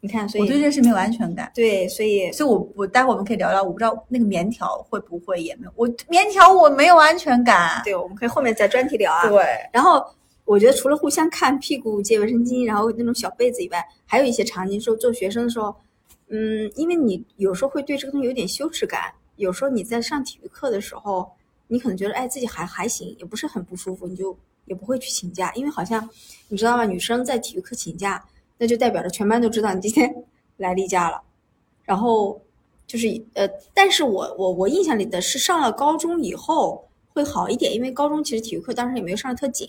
[0.00, 1.50] 你看，所以我对这件事没有安全感。
[1.54, 7.80] 对，所以所以我我待会儿我们可以聊聊，我不知道那个棉条会不会也没有，我棉条我没有安全感。
[7.84, 9.26] 对，我们可以后面再专题聊啊。
[9.28, 9.42] 对，
[9.72, 10.04] 然后
[10.44, 15.74] 我觉得除了互相看屁股、借卫生巾，然后那种小被子以外，还有一些场景，说做学生的时候，
[16.28, 21.30] 嗯，因为你有时候会对这个东西有点羞耻感，有时候你在上体育课的时候，
[21.68, 26.08] 你可能觉得哎自己还还行，也不是很不舒服，你就也不会去请假，因为好像
[26.48, 26.84] 你知道吗？
[26.84, 28.22] 女生在体育课请假，
[28.58, 30.14] 那就代表着全班都知道你今天
[30.58, 31.22] 来例假了，
[31.84, 32.40] 然后
[32.86, 39.68] 就是呃，但是我我我印象里的是上了高中以后会好一点，因为高中其实体育课当时也没有上的特紧，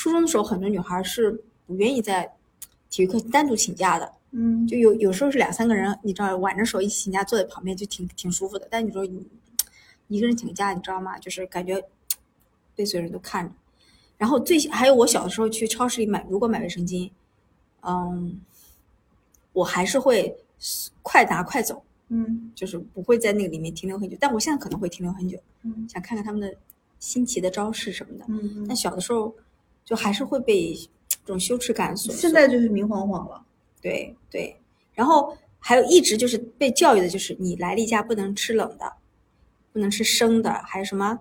[0.00, 1.30] 初中的时候很多女孩是
[1.66, 2.32] 不愿意在
[2.88, 8.66] 体育课单独请假的，嗯，就有有时候是两三个人，你知道挽着手一起请假，坐在旁边就挺挺舒服的。
[8.70, 9.28] 但你说你
[10.08, 11.18] 一个人请假，你知道吗？
[11.18, 11.84] 就是感觉
[12.74, 13.52] 被所有人都看着。
[14.16, 17.10] 然后最还有我小的时候去超市里买，如果买卫生巾，
[17.82, 18.40] 嗯，
[19.52, 20.34] 我还是会
[21.02, 24.16] 快拿快走，嗯就是不会在那个里面停留很久。
[24.18, 26.56] 但我现在可能会停留很久，嗯想看看他们的
[26.98, 28.24] 新奇的招式什么的。
[28.28, 29.34] 嗯但小的时候
[29.90, 32.14] 就还是会被这种羞耻感所。
[32.14, 33.42] 现在就是明晃晃了。
[33.82, 34.56] 对对，
[34.94, 38.92] 然后还有一直就是被教育的，就是你来例假不能吃冷的，
[39.72, 41.18] 不能吃生的，还有什么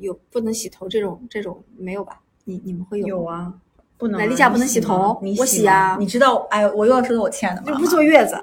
[0.00, 2.20] 有不能洗头这种这种没有吧？
[2.44, 3.24] 你你们会有有？
[3.24, 3.54] 啊，
[3.96, 6.46] 不能来例假不能洗头你我洗啊你知道？
[6.50, 8.34] 哎，我又要说到我亲爱的妈妈就不坐月子，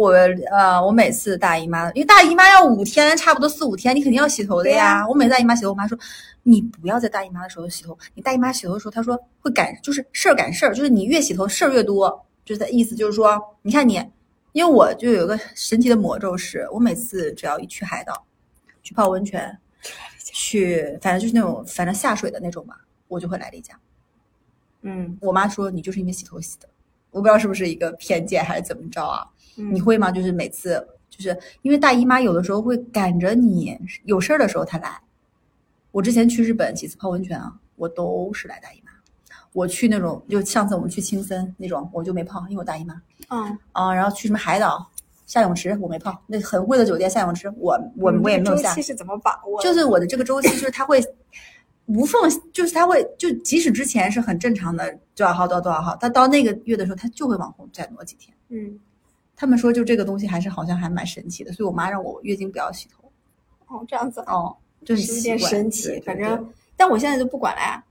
[0.00, 0.12] 我
[0.50, 5.00] 呃，我每次大姨妈，因为大姨妈要五天，差不多四五天，你肯定要洗头的呀。
[5.00, 5.98] 呀我每次大姨妈洗头，我妈说
[6.42, 14.02] 你不要在大姨妈的时候洗头，你大姨妈洗头的时候，她说会赶，就是事儿赶事儿，就是你越洗头事儿越多，就是的意思就是说，你看你，
[14.52, 18.24] 因为我就有一个神奇的魔咒是，我每次只要一去海岛，
[18.82, 19.54] 去泡温泉，
[20.22, 22.74] 去反正就是那种反正下水的那种嘛，
[23.06, 23.78] 我就会来例假。
[24.80, 26.66] 嗯，我妈说你就是因为洗头洗的，
[27.10, 29.26] 我不知道是不是一个偏见还是怎么着啊。
[29.56, 30.10] 嗯你会吗？
[30.10, 35.00] 就是每次就是因为大姨妈有的时候会赶着你有事儿的时候她来。
[35.92, 38.90] 我之前去日本几次泡温泉啊，我都是来大姨妈。
[39.52, 42.94] 我去那种就上次我们去青森那种，我就没泡，因为我大姨妈
[43.28, 43.92] 嗯，啊。
[43.92, 44.88] 然后去什么海岛
[45.26, 48.82] 下泳池我没泡，那很贵的酒店下泳池我我我也没有下周期。
[48.82, 49.60] 是怎么把握？
[49.60, 51.02] 就是我的这个周期，就是它会
[51.86, 52.20] 无缝，
[52.52, 58.32] 就是它会就即使之前是很正常的多少号到多少号，它到那个月的时候，它就会往后再挪几天。
[58.50, 58.78] 嗯，
[59.40, 63.10] 他们说就这个东西还是好像还蛮神奇的，所以我妈让我月经不要洗头。
[63.68, 65.84] 哦，这样子啊，哦，就很是有点神奇。
[65.84, 67.82] 对对对反正，但我现在就不管了呀，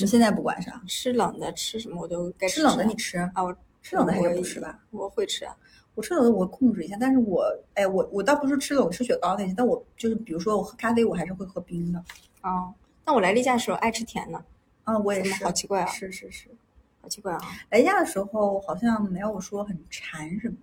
[0.00, 4.80] 你现在不管啥，吃冷的吃什么我都该吃冷的啊你吃，啊，我吃冷的还是不吃吧？
[4.90, 5.56] 我会吃啊。
[5.94, 12.02] 我吃冷的我控制一下，但是我哎，我我倒不是吃冷吃雪糕那些，但我就是比如说我喝咖啡，我还是会喝冰的。
[12.42, 14.44] 哦，那我来例假的时候爱吃甜的，
[14.82, 16.48] 啊，我也是，好奇怪啊是是是，
[17.00, 17.40] 好奇怪啊。
[17.70, 20.56] 来假的时候好像没有说很馋什么，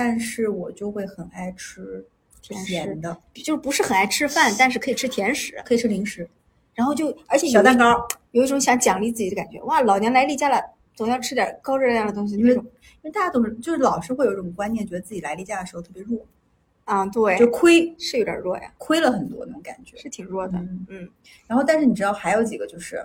[0.00, 2.06] 但是我就会很爱吃
[2.40, 6.30] 甜的，就是不是很爱吃饭，但是可以吃甜食，可以吃零食，
[6.72, 8.06] 然后就而且小蛋糕。
[8.30, 9.60] 有一种想奖励自己的感觉。
[9.62, 10.62] 哇，老娘来例假了，
[10.94, 12.36] 总要吃点高热量的东西。
[12.36, 12.62] 因为因
[13.02, 16.24] 为大家都是就是老是会有一种观念，觉得自己来例假的时候特别弱，
[16.84, 19.96] 啊，对，就亏是有点弱呀，亏了很多那种感觉。
[19.96, 20.56] 是挺弱的。
[20.58, 21.08] 嗯嗯
[21.48, 23.04] 然后，但是你知道还有几个就是，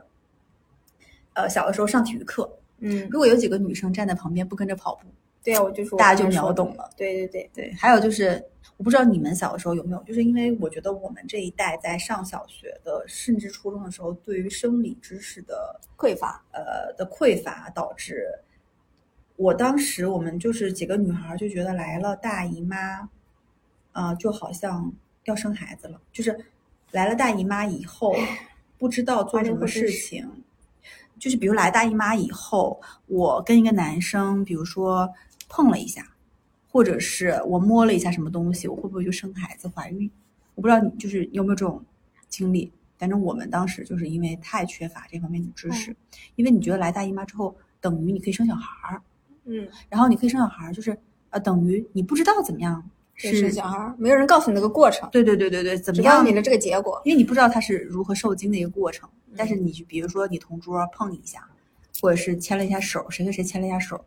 [1.34, 5.08] 呃，小的时候上体育课，嗯，如果有几个女生站在旁边不跟着跑步，
[5.44, 6.90] 对啊，我就说大家就秒懂了。
[6.96, 8.42] 对对对，对，还有就是，
[8.78, 16.42] 我不知道你们小的时候有没有，就是因为我觉得我们这一代在上小学的，甚至初中的时候，对于生理知识的匮乏。
[16.52, 18.28] 呃的匮乏，导致
[19.36, 23.10] 我当时我们就是几个女孩儿就觉得来了大姨妈，
[23.92, 24.92] 啊、就好像
[25.26, 26.38] 要生孩子了，就是
[26.92, 28.16] 来了大姨妈以后，
[28.78, 30.30] 不知道做什么事情。
[31.20, 35.10] 就是比如来大姨妈以后，我跟一个男生，比如说
[35.56, 36.04] 碰了一下，
[36.72, 40.10] 或者是我摸了一下什么东西，我会不会就生孩子怀孕？
[40.56, 41.80] 我不知道你就是有没有这种
[42.28, 42.72] 经历。
[42.98, 45.96] 反正我们当时就是因为太缺乏这方面的知识，
[46.36, 49.02] 因为你觉得来大姨妈之后等于你可以生小孩儿，
[49.46, 50.98] 嗯，然后你可以生小孩儿，就是
[51.30, 57.00] 呃等于你不知道怎么样是生小孩儿，没有人告诉你那个过程，对对对对对，怎么样你的这个结果。
[57.04, 61.48] 因为你不知道它是如何受精的一个过程，但嗯是你就比如说你同桌碰你一下，
[62.02, 64.04] 或者是牵了一下手，谁跟谁牵了一下手，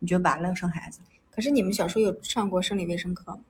[0.00, 0.98] 你觉得完了生孩子？
[1.30, 3.40] 可是你们小时候有上过生理卫生课吗？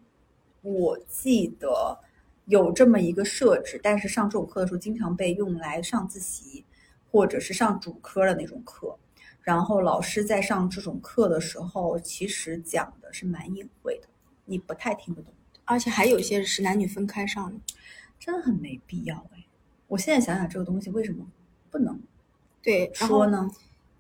[0.61, 1.99] 我记得
[2.45, 6.65] 有这么一个设置，但是上这种课的时候，经常被用来上自习，
[7.11, 8.99] 或者是上主科的那种课。
[9.41, 14.09] 然后老师在上这种课的时候，其实讲的是蛮隐晦的，
[14.45, 15.33] 你不太听得懂，
[15.65, 17.59] 而且还有一些是男女分开上的。
[18.19, 19.47] 真的很没必要哎。
[19.89, 21.27] 我现在想想这个东西为什么
[21.71, 21.99] 不能
[22.63, 23.51] 对，说呢？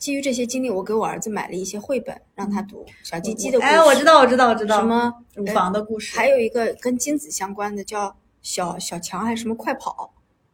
[0.01, 3.71] 基于这些经历，我给我儿子买了一些绘本，让他读小鸡鸡的故事。
[3.71, 4.79] 哎，我知道，我知道，我知道。
[4.81, 6.17] 什么乳房的故事？
[6.17, 10.11] 还有一个跟精子相关的，叫小小强还是什么快跑，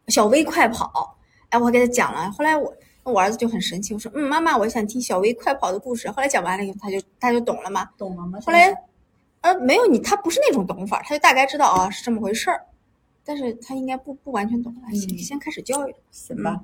[0.09, 1.17] 小微快跑。
[1.47, 2.29] 哎，我还给他讲了。
[2.31, 6.11] 后来我我儿子就很神奇，我说嗯，妈妈，我想听小微快跑的故事。
[6.11, 7.89] 后来讲完了以后，他就他就懂了嘛。
[7.97, 8.37] 懂了吗？
[8.45, 8.75] 后来
[9.39, 12.65] 呃，没有你，他不是那种懂法，他就大概知道啊是这么回事儿，
[13.23, 14.75] 但是他应该不不完全懂。
[14.85, 15.95] 哎先嗯先开始教育。
[16.11, 16.59] 行吧。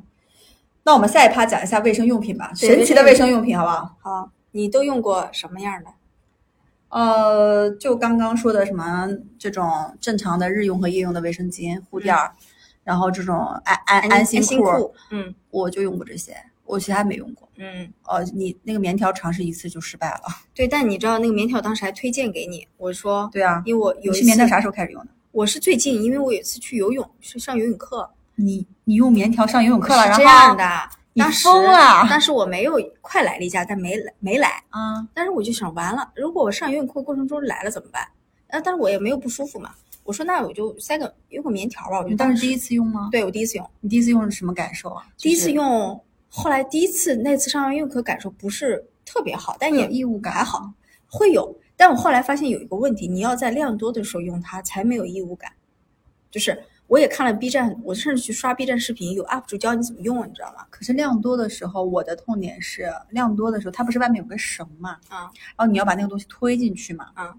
[0.84, 3.96] 那我们下一趴讲一下卫生用品吧，神奇的卫生用品，好不好？
[4.02, 5.90] 好，你都用过什么样的？
[6.90, 9.68] 呃，就刚刚说的什么这种
[10.00, 12.32] 正常的日用和夜用的卫生巾、护垫儿，
[12.84, 17.50] 然后这种安安安心心裤，嗯我就用过这些，我其他没用过。
[17.56, 20.22] 嗯，哦，你那个棉条尝试一次就失败了。
[20.54, 20.68] 对。
[20.68, 25.08] 但你知道那个棉条当时还推荐给你，我说，对啊，因为我有一次是棉条啥时候开始用的？
[25.32, 30.64] 我是最近，因为我有一次去游泳，是上游泳课，你你用棉条上游泳课了，然后是这样的。
[31.16, 34.50] 你当时疯了当时我没有快来例假，但没来没来。
[34.70, 38.08] 啊，但是我就想，完了，如果我上游泳课过程中来了怎么办？
[38.48, 39.72] 呃，但是我也没有不舒服嘛。
[40.04, 42.00] 我说那我就塞个用个棉条吧。
[42.00, 43.10] 我就当时第一次用吗？
[43.12, 45.06] 对我第一次用，你第一次用是什么感受啊？
[45.18, 50.74] 第一次用，后来第一次那次上游泳课感受不是特别好，但也异物感，还好，
[51.08, 51.56] 会有。
[51.78, 55.52] 但我后来发现有一个问题，你要在量多的时候用它才没有异物感。
[56.32, 60.66] 就是我也看了 B 站，我甚至去刷 B 站视频，有 UP 主教你怎么用，你知道吗？
[60.70, 67.34] 可是量多的时候，我的痛点是量多的时候，它不是外面有个绳嘛，啊然后你要把那个东西推进去嘛，啊，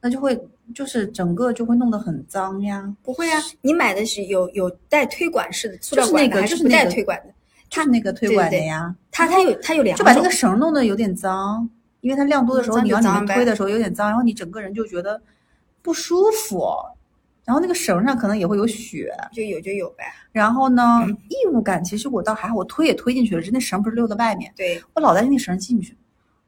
[0.00, 0.38] 那就会
[0.74, 2.94] 就是整个就会弄得很脏呀。
[3.02, 7.32] 不会啊，你买的是有有带推管式的塑料就是那个管的，还是不带推管的？
[7.70, 15.22] 它那个推管的呀，它它有它有两，就把那个绳弄得有点脏，因为它量多的时候，你往里面推的时候有点脏，然后你整个人就觉得
[15.80, 16.68] 不舒服，
[17.50, 20.04] 然后那个绳上可能也会有血，就有就有呗。
[20.30, 25.96] 然后呢，嗯异物感其实我倒还好，我推也推进去了，只是那绳不是溜到外面，对，我老担心那绳进去。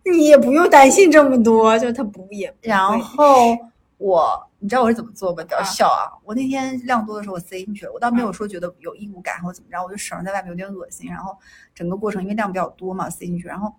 [0.04, 3.58] 你也不用担心这么多，就它不也不然后
[3.98, 5.42] 我，你知道我是怎么做吗？
[5.42, 6.06] 比较啊笑啊！
[6.24, 11.10] 我那天量多的时候我塞进去了，我倒没有说觉得有异物感或怎么着，我就绳在外面有点恶心。
[11.10, 11.36] 然后
[11.74, 13.74] 整个过程因为量比较多嘛，塞进去，然后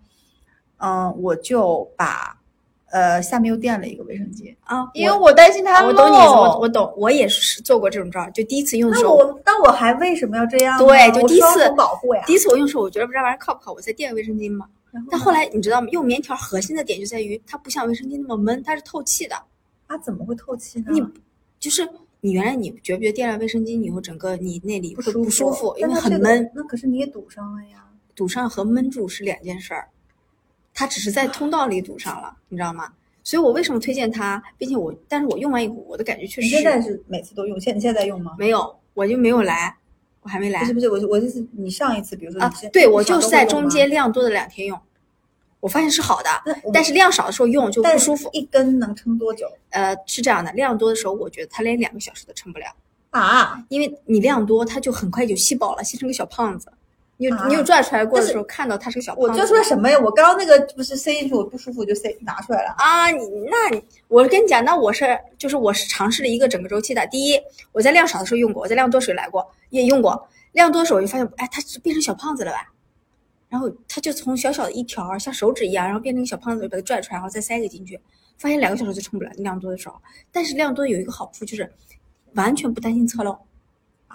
[0.77, 2.37] 嗯、我就把
[2.93, 5.87] 呃下面又垫了一个卫生巾，啊，因为我担心它漏。
[5.87, 10.85] 我懂你，我我懂，我也是做过这种招儿，就第一次用的时候，那我那我还为什么要这样呢？
[10.85, 12.21] 对就第一次保护呀。
[12.27, 13.73] 第一次我用的时候，我觉得这玩意儿靠不靠？
[13.73, 14.67] 我再垫个卫生巾嘛。
[15.09, 15.87] 但后来你知道吗？
[15.89, 19.35] 用棉条核心的点就在于它不像卫生巾那么闷，它是透气的。
[19.87, 20.85] 它怎么会透气呢？
[20.91, 21.03] 你
[21.59, 21.89] 就是
[22.21, 27.83] 你原来你觉不觉得垫了卫生巾以后，整个你那里会不舒服，因为很闷，那可是你也堵上了呀。
[28.15, 29.87] 堵上和闷住是两件事儿，
[30.73, 32.91] 它只是在通道里堵上了，你知道吗？
[33.23, 37.57] 所以我为什么推荐它，并且我，但是我用完以后，我的感觉确实你现在是每次都用？
[37.59, 38.35] 现你现在在用吗？
[38.37, 39.77] 没有，我就没有来，
[40.21, 44.77] 我还没来不是不是，我我就是你上一次，比如说啊你是，对我就是在中间量多的两天用，
[45.61, 48.29] 我发现是好的那，但是量少的时候用就不舒服。
[48.33, 52.65] 一根能撑多久呃，是这样的，量多的时候，我觉得它连两个小时都撑不了，
[53.11, 53.63] 啊？
[53.69, 56.69] 因为你量多，它就很快就吸饱了，吸成个小胖子。
[57.17, 59.29] 你你有拽出来过的时候，看到它是个小胖子。
[59.29, 59.97] 我拽出来什么呀？
[59.99, 62.73] 我刚刚那个不是塞进去，我不舒服，我就塞拿出来了。
[62.77, 67.05] 啊，你那你我跟你讲，那我是就是我是尝试了一个整个周期的。
[67.07, 67.39] 第一，
[67.71, 70.27] 我在量少的时候用过，我在量多时候来过，也用过。
[70.53, 72.73] 量多的时候我就发现，哎，它变成小胖子了吧？
[73.49, 77.99] 然后它就从小小的一条像手指一样，然后变成一个小胖子，把它拽出来，然后再塞个进去，
[78.39, 79.31] 发现两个小时就撑不了。
[79.37, 79.95] 量多的时候，
[80.31, 81.71] 但是量多有一个好处就是
[82.33, 83.39] 完全不担心侧漏啊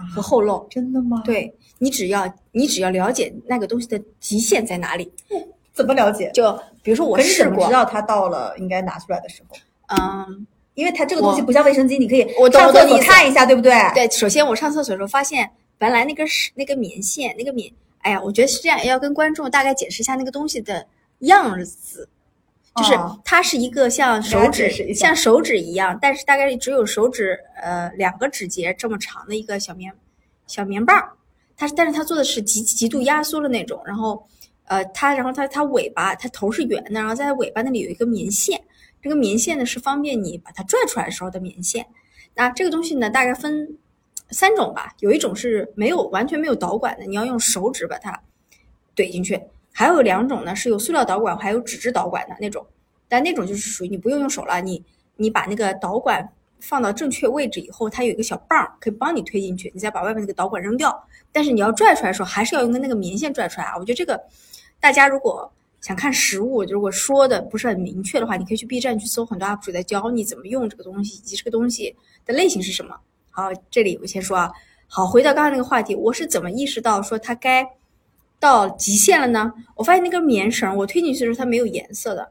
[0.07, 0.67] 和后漏。
[0.71, 5.11] 真的吗？，对你只要你只要了解那个东西的极限在哪里，
[5.73, 6.31] 怎么了解？
[6.35, 9.57] 就比如说我可是你试过怎么知，道它到了应该拿出来的时候？
[9.97, 13.73] 嗯，因为它这个东西我不像卫生巾，你可以我懂上厕我懂你意思所看一下，对不对？
[13.95, 20.87] 对，首先我上厕所的时候发现，本来那个是那个棉线，那个棉，哎呀，我觉得是这样，要跟观众大概解释一下那个东西的
[21.21, 22.09] 样子，
[22.79, 23.21] 就是哦。
[23.25, 29.93] 它是一个像手指像手指一样，但是大概只有手指呃两个指节这么长的一个小棉
[30.47, 31.13] 小棉棒儿，
[31.57, 34.27] 它但是它做的是极极度压缩的那种，然后
[34.65, 38.63] 呃它然后它它尾巴它头是圆的，然后在尾巴那里有一个棉线，
[39.03, 41.87] 这个棉线呢是方便你把它拽出来的时候的棉线。
[42.35, 43.77] 那这个东西呢，大概分
[44.31, 48.23] 三种吧，有一种是没有完全没有导管的，你要用手指把它
[48.95, 49.37] 怼进去；
[49.79, 52.67] 还有两种呢是有塑料导管，还有纸质导管的那种。
[53.09, 60.93] 但那种就是属于你不用用手了，你你把那个导管放到正确位置以后，它有一个小棒可以帮你推进去，你再把外面那个导管扔掉。
[61.31, 63.77] 但是你要拽出来的时候，还是要用那个棉线拽出来啊。
[63.77, 64.21] 我觉得这个
[64.81, 65.49] 大家如果
[65.81, 71.95] 想看实物，如果说的不是很明确的话，你可以去 B 站去搜很多 UP 主在教你怎么用这个东西，以及这个东西
[72.27, 72.97] 的类型是什么。
[73.31, 74.51] 好，这里我先说啊。
[74.89, 77.63] 好，回到刚刚那个话题，我是怎么意识到说它该
[78.41, 79.53] 到极限了呢？
[79.75, 82.31] 我发现那根棉绳，我推进去的时候它没有颜色的。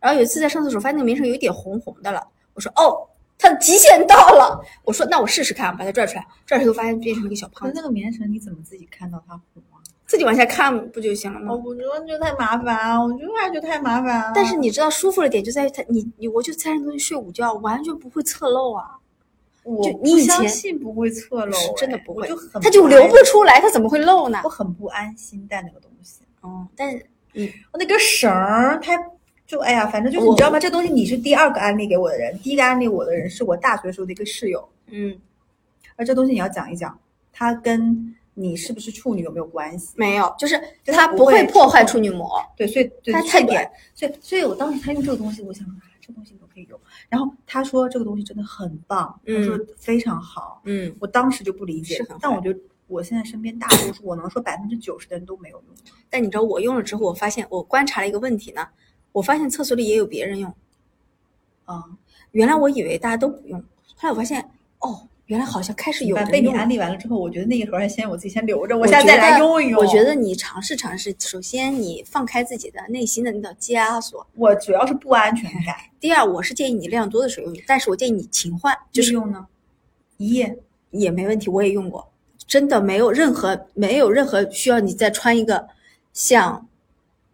[0.00, 2.26] 然后有一次在上厕所，发现那个棉绳有一点红红的了。
[2.54, 4.60] 我说哦，它的极限到了。
[4.84, 9.82] 我说那我试试看，把它拽出来，拽出来发现变成一个小胖子，那个棉绳你怎么自己看到它红啊？
[10.06, 11.52] 自己往下看不就行了吗？
[11.52, 14.32] 哦，我觉得就太麻烦啊，我觉得还觉得太麻烦啊。
[14.34, 18.96] 但是你知道舒服的点就在于它，你你我就在那东西睡午觉，完全不会侧漏啊，
[19.76, 24.48] 我你以前不相信不会侧漏是哎，真的不会我就很它就流不出来，它怎么会漏呢我？
[24.48, 26.20] 很不安心带那个东西。
[26.40, 27.06] 哦，但是
[27.70, 28.98] 我那根绳儿，它
[29.46, 30.58] 就哎呀，反正就是你知道吗？
[30.58, 35.20] 这东西你是第二个安利给我的人，第一个安利我的人是我大学时候的一个室友，嗯
[35.96, 36.98] 而这东西你要讲一讲，
[37.30, 39.92] 它跟你是不是处女有没有关系？
[39.96, 42.40] 没有，就是就它不会会破坏处女膜。
[42.56, 46.34] 对，所以对它太短，所以所以我当时他用这个东西，我想说啊，这东西。
[47.08, 55.76] 然后他说这个东西真的很棒，他说非常好，嗯，我当时就不理解是，但我觉得我现在身边大多数，我能说百分之九十的人都没有用。
[56.10, 58.68] 但你知道我用了之后，我发现我观察了一个问题呢，
[59.12, 60.54] 我发现厕所里也有别人用。
[61.64, 61.84] 啊、
[62.32, 63.60] 原来我以为大家都不用，
[63.96, 66.48] 后来我发现哦，原来好像开始有嗯被你。
[66.48, 69.78] 安利完了之后，我觉得那一盒还先我自己先留着，我我下次再来用一用。
[69.78, 74.26] 我觉得你尝试尝试，首先你放开自己的内心的那道枷锁。
[74.36, 75.76] 我主要是不安全感。
[76.00, 79.46] 第二，我是建议你量多的时候用，但是我建议你勤换，就是用呢，
[80.16, 80.58] 一夜
[80.90, 82.10] 也没问题，我也用过，
[82.46, 85.68] 真的没有任何没有任何需要你再穿一个
[86.14, 86.66] 像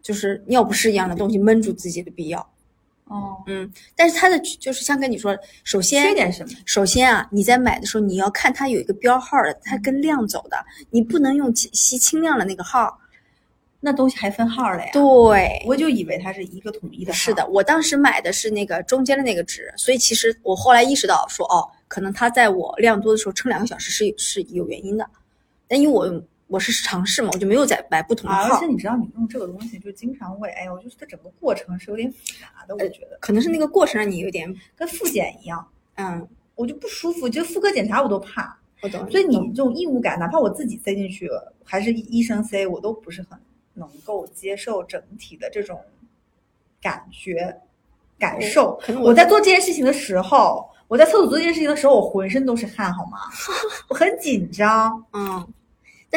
[0.01, 2.45] 就是尿不湿一样的东西闷住自己的必要。
[3.05, 6.53] 哦，嗯，但是它的就是像跟你说，首先缺点什么？
[6.65, 10.57] 首先啊，你在买的时候你要看它有一个标号的，它跟量走的，
[10.89, 12.99] 你不能用吸吸清量的那个号。
[13.81, 14.89] 那东西还分号了呀？
[14.91, 17.13] 对，我就以为它是一个统一的。
[17.13, 25.07] 是的，我当时买的是那个中间的那个值，所以其实我后来意识到说，哦，可能它在我量多的时候撑两个小时是是有原因的，
[25.67, 26.07] 但因为我
[26.55, 36.25] 我是尝试嘛，我就没有再买不同的而且，你知道，你用这个东西就经常会，哎呀，我就是它整个过程是有点复杂的，我觉得可能是那个过程让你有点，跟复检一样，嗯，
[36.55, 38.57] 我就不舒服，就妇科检查我都怕。
[38.81, 39.11] 我懂。
[39.11, 41.29] 所以你这种异物感，哪怕我自己塞进去，
[41.65, 43.37] 还是医生塞，我都不是很
[43.73, 45.77] 能够接受整体的这种
[46.81, 47.57] 感觉、
[48.17, 48.79] 感受。
[48.81, 53.17] 可能我在做这件事情的时候，我在厕所做这件事情的时候，我浑身都是汗，好吗？
[53.89, 55.47] 我很紧张，嗯，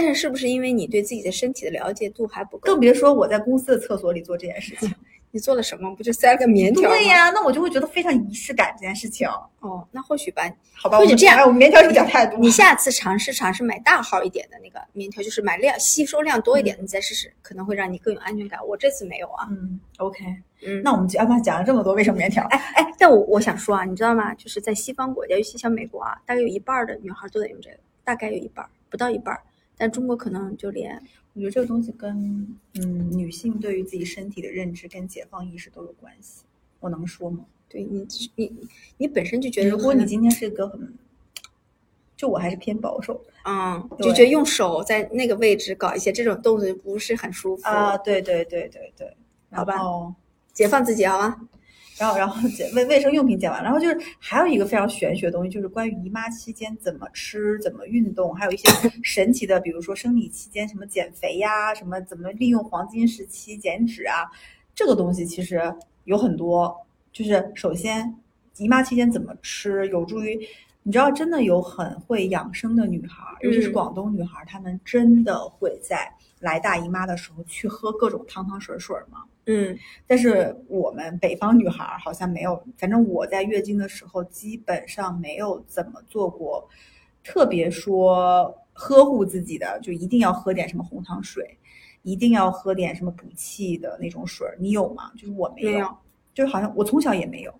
[0.00, 2.66] 但是是不是因为你对自己的身体的了解度还不够？
[2.66, 4.88] 更别说我在公司的厕所里做这件事情。
[5.30, 5.94] 你做了什么？
[5.94, 6.96] 不就塞了个棉条吗？
[6.96, 9.28] 对呀，那我就会觉得非常仪式感这件事情。
[9.58, 10.42] 哦，那或许吧。
[10.74, 12.38] 好吧，或许这样哎我们棉条是不是讲太多？
[12.38, 18.58] 你下次尝试尝试买大号一点的那个棉条，就是买量吸收量多一点的，你再试试，可能会让你更有安全感。
[18.64, 19.48] 我这次没有啊。
[19.50, 20.24] 嗯，OK，
[20.66, 24.32] 嗯，那我们就要不然讲了这么多为什么棉条，哎，哎，但我我想说啊，你知道吗？
[24.34, 29.42] 就是在西方国家，尤其像美国啊，大概有一半的女孩都在用这个，大概有一半，不到一半儿。
[29.78, 31.00] 但中国可能就连
[31.32, 32.12] 我觉得这个东西跟
[32.74, 36.42] 嗯女性对于自己身体的认知跟解放意识都有关系。
[36.80, 37.44] 我能说吗？
[37.68, 38.52] 对你你
[38.96, 40.94] 你本身就觉得如果你今天是一个很，
[42.16, 49.16] 就我还是偏保守嗯，就觉得用手在那个位置搞一些这种动作不是很舒服啊，，对对对对对，
[49.52, 49.74] 好吧
[50.52, 51.48] 解放自己好吗？
[51.98, 58.68] 然后，然后讲卫卫生用品讲完，然后就是还有一个非常玄学的东西，就是关于姨妈期间怎么吃、怎么运动，还有一些
[59.02, 64.30] 神奇的，比如说生理期间什么减肥呀，什么怎么利用黄金时期减脂啊，
[64.74, 65.60] 这个东西其实
[66.04, 66.74] 有很多。
[67.10, 68.14] 就是首先
[68.58, 70.38] 姨妈期间怎么吃，有助于
[70.84, 79.24] 你知道，真的有很会养生的女孩，尤其是嗯广东女孩，她们真的会在来大姨妈的时候去喝各种汤汤水水吗？
[79.48, 79.76] 嗯
[80.06, 86.68] 但是我们北方女孩儿好像没有，反正我在月经的时候基本上没有怎么做过，
[87.24, 91.58] 特别说呵护自己的，就一定要喝点什么红糖水，
[92.02, 95.10] 一定要喝点什么补气的那种水儿，你有吗？
[95.16, 95.96] 就是我没有，没有
[96.34, 97.52] 就是好像我从小也没有，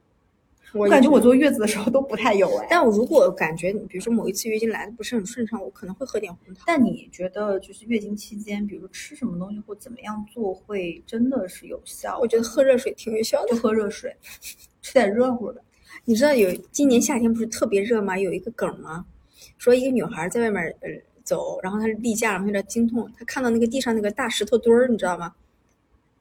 [0.74, 2.66] 我我感觉我坐月子的时候都不太有哎。
[2.70, 6.64] 但我如果感觉你比如说某一次月经来的不是很顺畅，我可能会喝点红糖。
[6.66, 12.18] 但你觉得就是月经期间，比如说吃什么东西或怎么样做会真的是有效？
[12.18, 13.56] 我觉得喝热水挺有效的就。
[13.56, 14.14] 喝热水，
[14.82, 15.62] 吃点热乎的。
[16.04, 18.18] 你知道有今年夏天不是特别热吗？
[18.18, 19.06] 有一个梗吗？
[19.56, 20.88] 说一个女孩在外面呃
[21.24, 25.34] 走，然后她是例假，然后有点经痛，她看到那个地上那个大石头墩儿，你知道吗？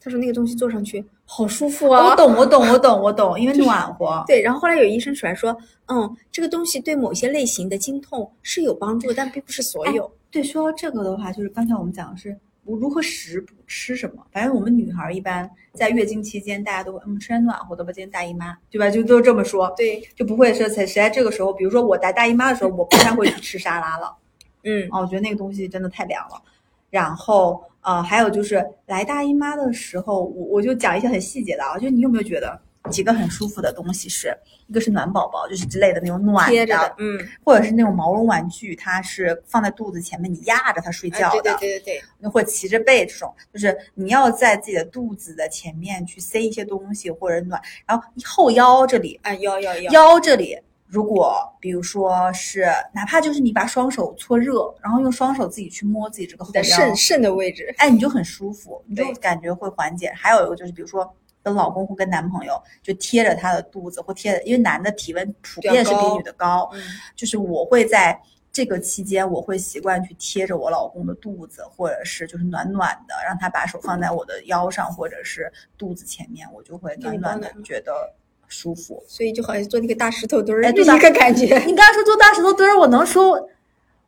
[0.08, 2.06] 她说那个东西坐上去好舒服啊。
[2.10, 4.24] 我懂，我懂，我懂，我懂，因为暖和。
[4.26, 5.56] 对，然后后来有医生出来说，
[5.88, 10.10] 嗯，这个东西对某些类型的经痛是有帮助，但并不是所有。
[10.32, 14.26] 对，说到这个的话，就是刚才我们讲的是如如何食补吃什么。
[14.32, 18.90] 反正我们女孩儿一般在月经期间，大家都会嗯吃点暖和的吧，今天大姨妈，对吧？
[18.90, 24.16] 就都这么说，对，就不会说在谁在这个时候，比如说我来大姨妈的时候，我不太会去吃沙拉了。
[24.64, 26.42] 嗯，哦，我觉得那个东西真的太凉了。
[26.90, 32.60] 然后呃，还有就是来大姨妈的时候，我我就讲一些很细节的啊，就是你有没有觉得
[32.92, 50.58] 几个很舒服的东西是，一个是暖宝宝，就是之类的那种暖贴着的，嗯，或者是那种毛绒玩具，它是放在肚子前面，你压着它睡觉对对对对对，或者骑着背这种，就是你要在自己的肚子的前面去塞一些东西或者暖，然后后腰这里，啊，腰腰腰，腰这里，
[50.88, 60.12] 如果比如说是哪怕就是你把双手搓热，然后用双手自己去摸自己这个后在腰，肾肾的位置，哎，你就很舒服，你就感觉会缓解。
[60.16, 61.14] 还有一个就是，比如说
[61.44, 66.82] 跟老公或跟男朋友就贴着他的肚子，或贴着，因为男的体温普遍是比女的高，嗯，
[67.16, 68.18] 就是我会在
[68.50, 78.14] 这个期间，我会习惯去贴着我老公的肚子，或者是就是暖暖的，让他把手放在我的腰上或者是肚子前面，我就会暖暖的觉得
[78.48, 79.04] 舒服。
[79.08, 83.50] 所以就好像坐那个大石头墩儿，哎对吧一个感觉，你刚刚说坐大石头墩儿，我能说，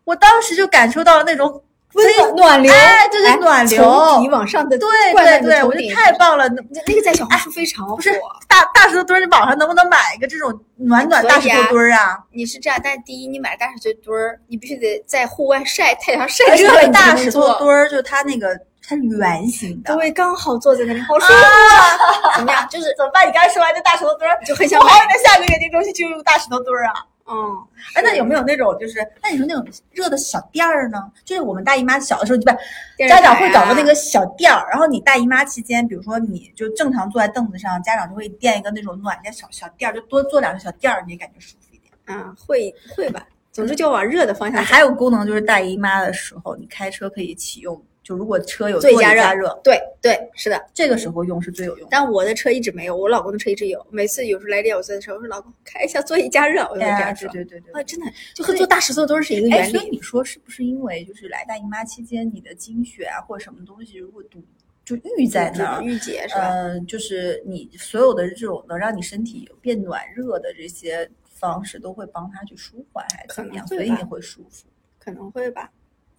[0.04, 1.62] 我当时就感受到了那种
[1.94, 6.48] 温暖暖流，哎，这是哎暖流，从底往上的对对对，我觉得太棒了。
[6.50, 7.96] 那那那个在小红书非常火。
[7.96, 8.12] 不是
[8.48, 12.20] 大大石头墩儿，你网上能不能买一个这种暖暖大石头墩儿啊？
[12.32, 18.60] 你是这样，但是第一，你买大石头墩儿，你必须得在户外晒太阳晒热了，大石头墩儿就是它那个
[18.90, 22.36] 它是圆形的，对，刚好坐在那里，好舒服啊！
[22.38, 22.68] 怎么样？
[22.70, 23.28] 就 是怎么办？
[23.28, 27.06] 你刚才说完这大石头墩儿，就很想好想在下个月经中心就用大石头墩儿啊。
[27.32, 27.64] 嗯，
[27.94, 30.98] 哎，那有没有那种就是，那你说那种热的小垫儿呢？
[31.24, 32.60] 就是我们大姨妈小的时候，对吧？
[32.98, 41.94] 电视家长会搞个那个小垫儿，然后你大姨妈期间，比如说你就正常坐在凳子上，家长就会垫一个那种暖的小小垫儿，就多坐两个小垫儿，你也感觉舒服一点。
[42.08, 43.24] 嗯，会会吧。
[43.52, 44.64] 总之就往热的方向。
[44.64, 47.80] 还有功能就是大姨妈的时候，你开车可以启用，
[48.10, 50.60] 就如果车有座椅加热加热，对对，是的。
[50.74, 51.90] 这个时候用是最有用的。
[51.92, 53.86] 但我的车一直没有，我老公的车一直有。
[53.92, 57.30] 每次有时候来电我坐的时候，我说老公开一下座椅加热，我就这哎样说。
[57.30, 59.72] 对对对对啊，真的就和坐大石头都是一个哎，原理。
[59.74, 64.44] 所以你说是不是因为就是来大姨妈期间，你的经血啊或者什么东西如果堵
[64.84, 66.48] 就郁在那儿，郁结是吧？
[66.48, 73.68] 呃，就是你所有的这种能让你身体变暖热的这些方式，都会帮它去舒缓，还是怎么样？
[73.68, 74.66] 所以你会舒服，
[74.98, 75.70] 可能会吧。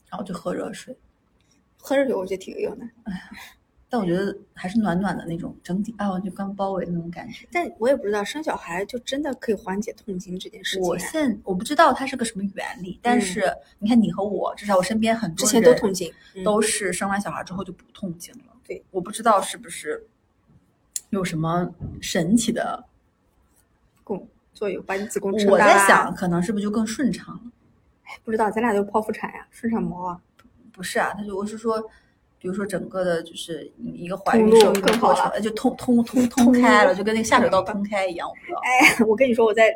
[0.08, 0.96] 然后就喝热水。
[1.80, 2.86] 喝热水我觉得挺有用的，
[3.88, 7.48] 但我觉得还是暖暖的那种整体啊，就刚包围的那种感觉。
[7.50, 10.88] 但我也不知道生小孩就真的可以缓解痛经这件事情啊。
[10.88, 18.44] 我现我不知道它是个什么原理，但是你看你和我，至少我身边很多之前人都痛经，嗯都是生完小孩之后就不痛经了。
[18.64, 20.06] 对，我不知道是不是
[21.08, 22.84] 有什么神奇的？
[24.04, 27.50] 供作用，把你子宫撑我大我在想，，可能是不是就更顺畅了？
[28.24, 30.20] 不知道咱俩都剖腹产呀，顺产毛啊，
[30.80, 31.78] 不是啊，他就我是说，
[32.38, 38.60] 比如说整个的，就是一个怀孕受孕的过程了，就通 通通通开了，就跟那个下水道通开一样，我不知道。
[38.64, 39.70] 哎，我跟你说，我在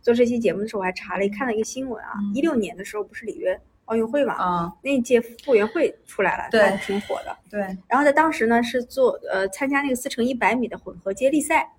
[0.00, 7.36] 做这期节目的时候，我还查了看了一个新闻啊，嗯一六年的时候不是里约奥运会嘛，啊，那一届傅园慧出来了，对还挺火的。
[7.50, 11.70] 对，然后在当时呢是做呃参加那个四乘一百米的混合接力赛，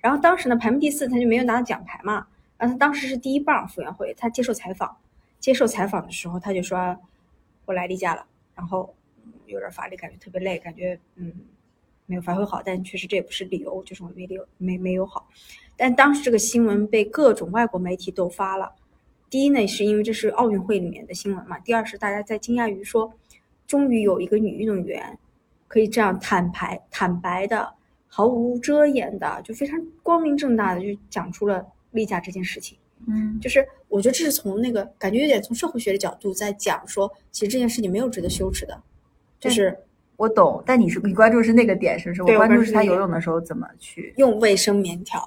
[0.00, 2.26] 然后当时呢排名第四，他就没有拿到奖牌嘛。
[2.58, 4.96] 然后他当时是第一棒傅园慧，他接受采访，
[5.40, 6.96] 接受采访的时候他就说
[7.64, 8.94] 我来例假了，然后
[9.46, 11.32] 有点乏力，感觉特别累，感觉嗯
[12.06, 15.28] 没有发挥好，但确实这也不是理由，就是我没有没没有好。
[15.76, 18.74] 但当时这个新闻被各种外国媒体都发了。
[19.30, 23.10] 第一呢，是因为这是奥运会里面的新闻嘛；第二是大家在惊讶于说，
[23.66, 25.18] 终于有一个女运动员
[25.68, 27.72] 可以这样坦白、坦白的、
[28.08, 32.76] 毫无遮掩的，就非常光明正大的就讲出了例假这件事情。
[33.08, 38.80] 嗯，就是我觉得这是从那个感觉有点从社会学的角度在讲说，其实这件事情没有值得羞耻的，
[39.40, 39.76] 就是
[40.16, 42.22] 我懂，但你是你关注是那个点，是不是？
[42.22, 45.20] 我关注是他游泳的时候怎么去，用卫生棉条。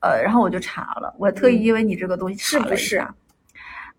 [0.00, 3.14] 呃，然后我就查了，我特意嗯因为你这个东西查是不是了一下。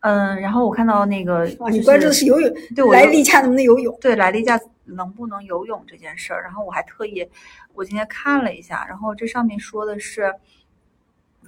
[0.01, 3.97] 嗯，然后我看到那个，啊，你关注的是游泳，对我来例假能不能游泳？
[3.99, 7.27] 对来例假能不能游泳这件事儿，然后我还特意
[7.73, 10.33] 我今天看了一下，然后这上面说的是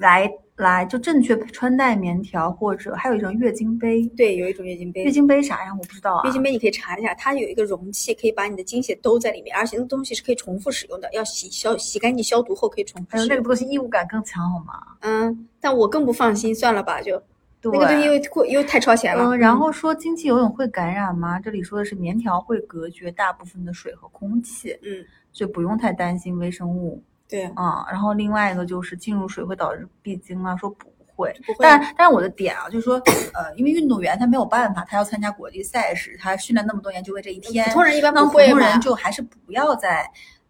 [0.01, 4.05] 来来就正确穿戴棉条，或者还有一种月经杯。
[4.17, 5.03] 对，有一种月经杯。
[5.03, 5.71] 月经杯啥呀？
[5.71, 6.25] 我不知道啊。
[6.25, 13.41] 月经杯你可以查一下，它有一个容器，可以把你的经血兜在里面，而且那个东西是可以重复使用的，要洗消洗干净消毒后可以重复哎呦，那个。
[13.43, 14.73] 东西异物感更强，好吗？
[15.01, 17.21] 嗯，但我更不放心，算了吧，就
[17.59, 19.23] 对，那个东西又过又太超前了。
[19.25, 21.39] 嗯，然后说经期游泳会感染吗？
[21.39, 31.33] 这里说的是棉条会隔绝大部分的水和空气，嗯，所以不用太担心微生物对，啊、然后另外一个就是进入水会导致闭经啊，说不会。
[31.47, 31.59] 不会。
[31.61, 32.95] 但但是我的点啊，就是说，
[33.33, 37.65] 呃，因为运动员他没有办法，他要参加国际赛事，他训练那么多年就为这一天。
[37.69, 40.05] 普通人一般普不会嘛通人就还是不要在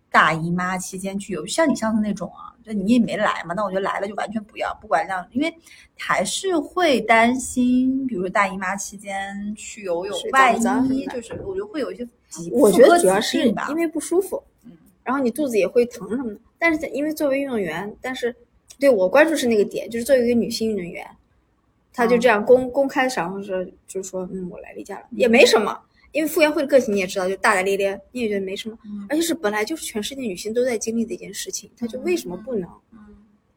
[0.10, 5.56] 大姨妈期间去游，像你上次那种啊，就你也没来嘛，那我觉得来了就完全不要，不管让，因为
[6.00, 10.56] 还是会担心，比如说大姨妈期间去游泳水，万
[10.92, 14.72] 一就是我觉得会有一些疾，我觉得主要是因为不舒服，嗯，
[15.04, 16.40] 然后你肚子也会疼什么的。
[16.62, 18.36] 但是在因为作为运动员，但是
[18.78, 21.04] 对我关注是那个点，就是作为一个女性运动员，
[21.92, 25.76] 她就这样公、公开场合说，就是说，嗯，我来例假了，也没什么。
[26.12, 29.08] 因为傅园慧的个性你也知道，就大大咧咧，你也觉得没什么，嗯。
[29.10, 33.00] 而且是本来就是全世界女性都在经历的一件事情，她就为什么不能嗯。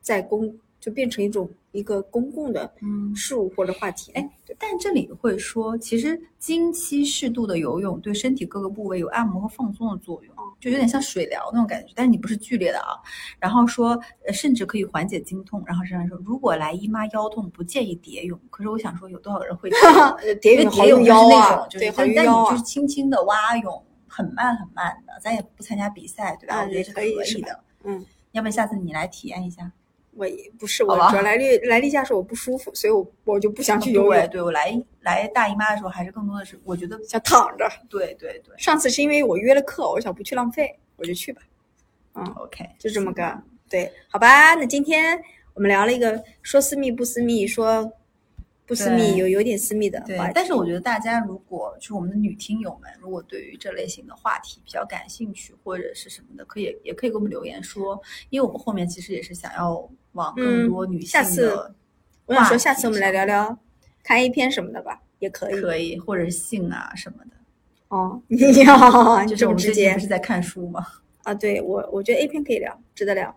[0.00, 3.16] 在公就变成一种一个公共的嗯。
[3.16, 4.12] 事物或者话题？
[4.12, 12.92] 哎，但这里会说，其实经期适度的游泳对身体各个部位有按摩和放松的作用，就有点像水疗那种感觉，但是你不是剧烈的啊。
[13.38, 15.62] 然后说，呃，甚至可以缓解经痛。
[15.64, 18.38] 然后这样说，如果来姨妈腰痛，不建议蝶泳。
[18.50, 19.70] 可是我想说，有多少人会
[20.42, 22.62] 蝶泳蝶泳就是腰啊那种，，就是但你就是。
[22.64, 26.56] 轻轻的蛙泳，很慢很慢的，咱也不参加比赛，对吧？
[26.56, 27.60] 啊我觉得是可以的。
[27.84, 29.70] 嗯，要不然下次你来体验一下？
[30.16, 37.68] 我也不是，我主要来例来例假时候我不舒服，所以我我就不想去游对，泳，对我来来大姨妈的时候，还是更多的是我觉得，想躺着。
[37.88, 38.54] 对对对。
[38.58, 41.42] 上次是因为我约了课，我想不去浪费，我就去吧，
[42.14, 44.54] 嗯，OK，就这么个对，好吧？
[44.54, 45.20] 那今天
[45.54, 47.92] 我们聊了一个说私密不私密，说
[48.66, 58.00] 不私密有有点私密的话题，对但是我觉得大家如果就是我们的女听友们，如果对于这类型的话题比较感兴趣或者是什么的，可以也可以给我们留言说，
[58.30, 61.74] 因为我们后面其实也是想要往更嗯多女性下次的
[62.26, 63.56] 我想说下次我们来聊聊
[64.02, 65.60] 看 A 片什么的吧，也可以。
[65.60, 67.30] 可以，或者是性啊什么的。
[67.88, 70.86] 哦，你要就这么直接我们最近不是在看书吗？
[71.24, 71.32] 啊？
[71.34, 73.34] 对我我觉得 A 片可以聊，值得聊。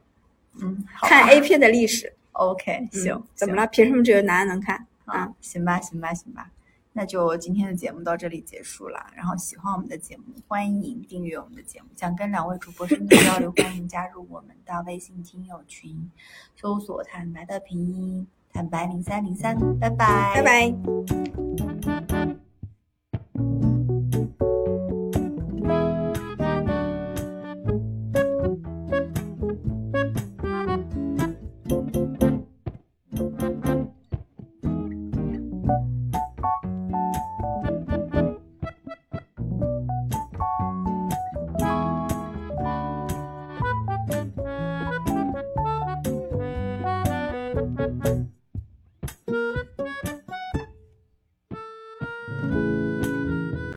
[0.61, 3.67] 嗯，好看 A 片的历史，OK，嗯行，行怎么了？
[3.67, 4.75] 凭什么只有男的能看
[5.05, 5.19] 啊？
[5.19, 5.33] 啊？
[5.41, 6.49] 行吧，行吧，行吧。
[6.97, 8.99] 那就今天的节目到这里结束了。
[9.15, 11.87] 然后喜欢我们的节目，欢迎订阅我们的节目。
[11.95, 16.09] 想跟两位主播深度交流，欢迎加入我们的微信听友群，
[16.55, 19.55] 搜索“坦白”的拼音“坦白零三零三”。
[19.79, 21.96] 拜拜，拜拜。